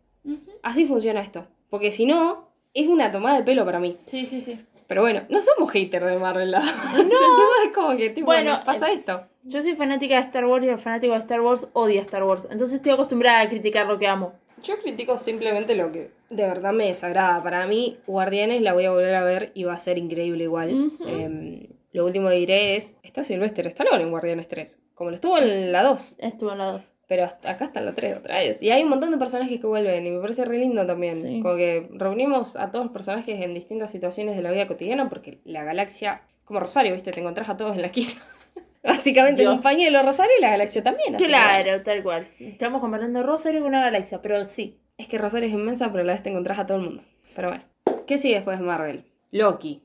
[0.63, 1.45] Así funciona esto.
[1.69, 3.97] Porque si no, es una tomada de pelo para mí.
[4.05, 4.59] Sí, sí, sí.
[4.87, 6.51] Pero bueno, no somos haters de Marvel.
[6.51, 6.59] No.
[7.65, 9.25] es como que, tipo, Bueno, pasa eh, esto.
[9.43, 12.47] Yo soy fanática de Star Wars y el fanático de Star Wars odia Star Wars.
[12.49, 14.33] Entonces estoy acostumbrada a criticar lo que amo.
[14.61, 17.43] Yo critico simplemente lo que de verdad me desagrada.
[17.43, 20.91] Para mí, Guardianes la voy a volver a ver y va a ser increíble igual.
[21.05, 25.37] Em, lo último que diré es, está Sylvester Stallone en Guardianes 3, como lo estuvo
[25.37, 26.15] en la 2.
[26.19, 26.92] Estuvo en la 2.
[27.07, 28.61] Pero hasta acá está en la 3 otra vez.
[28.63, 31.21] Y hay un montón de personajes que vuelven y me parece re lindo también.
[31.21, 31.39] Sí.
[31.41, 35.39] Como que reunimos a todos los personajes en distintas situaciones de la vida cotidiana porque
[35.43, 37.11] la galaxia, como Rosario, ¿viste?
[37.11, 38.09] Te encontrás a todos en la esquina.
[38.83, 39.61] Básicamente Dios.
[39.63, 41.15] de los Rosario y la galaxia también.
[41.17, 42.27] que- Claro, tal cual.
[42.39, 44.77] Estamos comparando Rosario con una galaxia, pero sí.
[44.97, 47.03] Es que Rosario es inmensa, pero a la vez te encontrás a todo el mundo.
[47.35, 47.63] Pero bueno.
[48.07, 49.05] ¿Qué sigue después de Marvel?
[49.31, 49.81] Loki.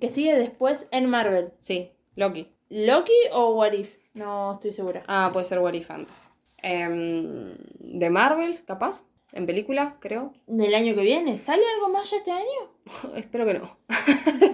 [0.00, 1.50] Que sigue después en Marvel.
[1.60, 2.48] Sí, Loki.
[2.70, 3.94] ¿Loki o What If?
[4.14, 5.02] No estoy segura.
[5.06, 6.28] Ah, puede ser What If antes.
[6.62, 9.04] Em, de Marvels, capaz.
[9.32, 10.32] En película, creo.
[10.46, 11.36] ¿Del año que viene?
[11.36, 12.72] ¿Sale algo más ya este año?
[13.14, 13.76] Espero que no.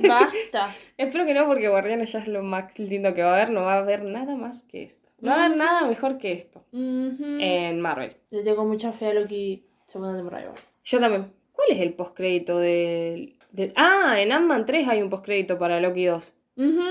[0.08, 0.74] Basta.
[0.98, 3.50] Espero que no, porque Guardianes ya es lo más lindo que va a haber.
[3.50, 5.08] No va a haber nada más que esto.
[5.20, 6.64] No va a haber nada mejor que esto.
[6.72, 8.16] En Marvel.
[8.30, 10.52] Le tengo mucha fe a Loki segunda temporada.
[10.82, 11.32] Yo también.
[11.52, 16.04] ¿Cuál es el postcrédito del, del- Ah, en Ant-Man 3 hay un postcrédito para Loki
[16.04, 16.34] 2.
[16.56, 16.82] Ujú.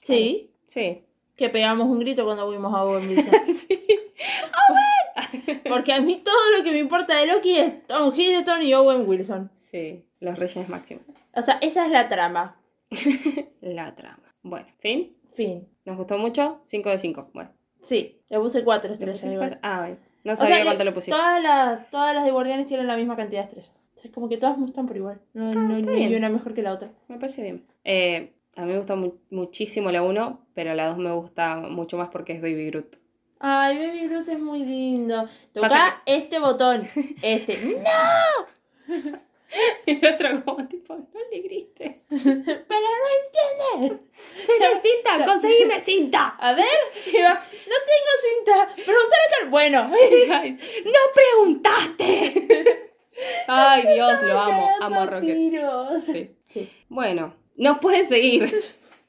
[0.00, 0.50] Sí.
[0.66, 1.04] Sí.
[1.36, 3.32] Que pegamos un grito cuando vimos a Owen Wilson.
[4.18, 5.60] sí.
[5.68, 9.08] Porque a mí todo lo que me importa de Loki es Tom Hiddleston y Owen
[9.08, 9.50] Wilson.
[9.56, 11.06] Sí, los Reyes Máximos.
[11.34, 12.56] O sea, esa es la trama.
[13.60, 14.22] La trama.
[14.42, 15.14] Bueno, fin.
[15.34, 15.68] Fin.
[15.84, 16.60] ¿Nos gustó mucho?
[16.64, 17.30] 5 de 5.
[17.34, 17.50] Bueno.
[17.82, 19.58] Sí, le puse cuatro ¿Le estrellas.
[19.62, 19.98] Ah, bien.
[20.24, 21.10] No O sabía sea, cuánto le pusiste.
[21.16, 23.70] Todas las, todas las de Guardianes tienen la misma cantidad de estrellas.
[23.94, 25.20] O sea, es como que todas me gustan por igual.
[25.34, 26.90] No, no, está no hay una mejor que la otra.
[27.08, 27.66] Me parece bien.
[27.84, 31.96] Eh, a mí me gusta mu- muchísimo la 1, pero la 2 me gusta mucho
[31.96, 32.96] más porque es Baby Groot.
[33.40, 35.28] Ay, Baby Groot es muy lindo.
[35.52, 36.88] Toca este botón.
[37.22, 37.56] Este.
[37.84, 39.18] ¡No!
[39.86, 42.06] Y el otro como tipo, no le grites.
[42.10, 43.08] Pero no
[43.78, 44.02] entiende.
[44.46, 46.36] Pero cinta, conseguime cinta.
[46.38, 46.66] A ver.
[47.06, 47.40] No
[47.86, 48.74] tengo cinta.
[48.74, 49.48] Pregúntale tal.
[49.48, 49.90] Bueno.
[50.84, 52.92] No preguntaste.
[53.46, 54.68] Ay, Dios, lo amo.
[54.82, 55.36] Amo a Rocket.
[56.02, 56.30] Sí.
[56.52, 56.70] Sí.
[56.90, 58.54] Bueno, nos pueden seguir.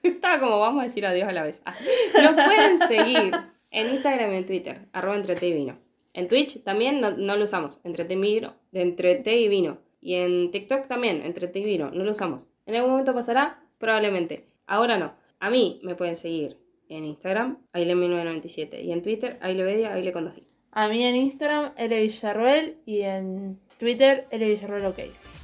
[0.04, 1.62] Estaba como vamos a decir adiós a la vez.
[1.66, 1.76] Ah,
[2.14, 3.34] Nos pueden seguir
[3.72, 5.78] en Instagram y en Twitter, arroba entrete y vino.
[6.14, 9.78] En Twitch también no, no lo usamos, entrete y vino.
[10.02, 12.48] Y en TikTok también, entrete y vino, no lo usamos.
[12.66, 14.46] En algún momento pasará, probablemente.
[14.66, 15.14] Ahora no.
[15.40, 16.58] A mí me pueden seguir
[16.88, 20.44] en Instagram, aile1997, y en Twitter, ailevedia, aile con dos i.
[20.72, 22.02] A mí en Instagram, L.
[22.02, 22.78] Villarroel.
[22.86, 24.48] Y en Twitter, L.
[24.48, 25.00] Villarroel, ok.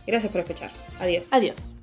[0.06, 0.72] Gracias por escuchar.
[1.00, 1.28] Adiós.
[1.32, 1.75] Adiós.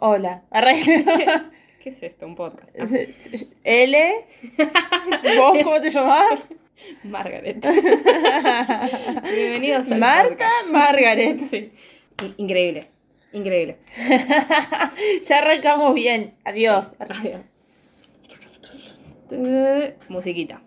[0.00, 0.44] Hola.
[0.50, 1.50] Arranca.
[1.82, 2.26] ¿Qué es esto?
[2.26, 2.76] Un podcast.
[2.78, 2.86] Ah,
[3.64, 4.14] L.
[5.36, 6.46] ¿Vos cómo te llamás?
[7.02, 7.64] Margaret.
[9.24, 10.68] Bienvenidos al Marta podcast.
[10.70, 11.38] Margaret.
[11.40, 11.72] Sí.
[12.22, 12.88] In- Increíble.
[13.32, 13.78] Increíble.
[15.26, 16.34] Ya arrancamos bien.
[16.44, 16.92] Adiós.
[16.98, 17.40] Adiós.
[20.08, 20.62] Musiquita.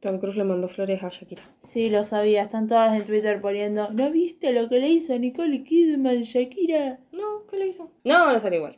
[0.00, 1.42] Tom Cruise le mandó flores a Shakira.
[1.64, 2.42] Sí, lo sabía.
[2.42, 3.90] Están todas en Twitter poniendo.
[3.90, 7.00] ¿No viste lo que le hizo Nicole Kidman, Shakira?
[7.12, 7.90] No, ¿qué le hizo?
[8.04, 8.76] No, no salió igual.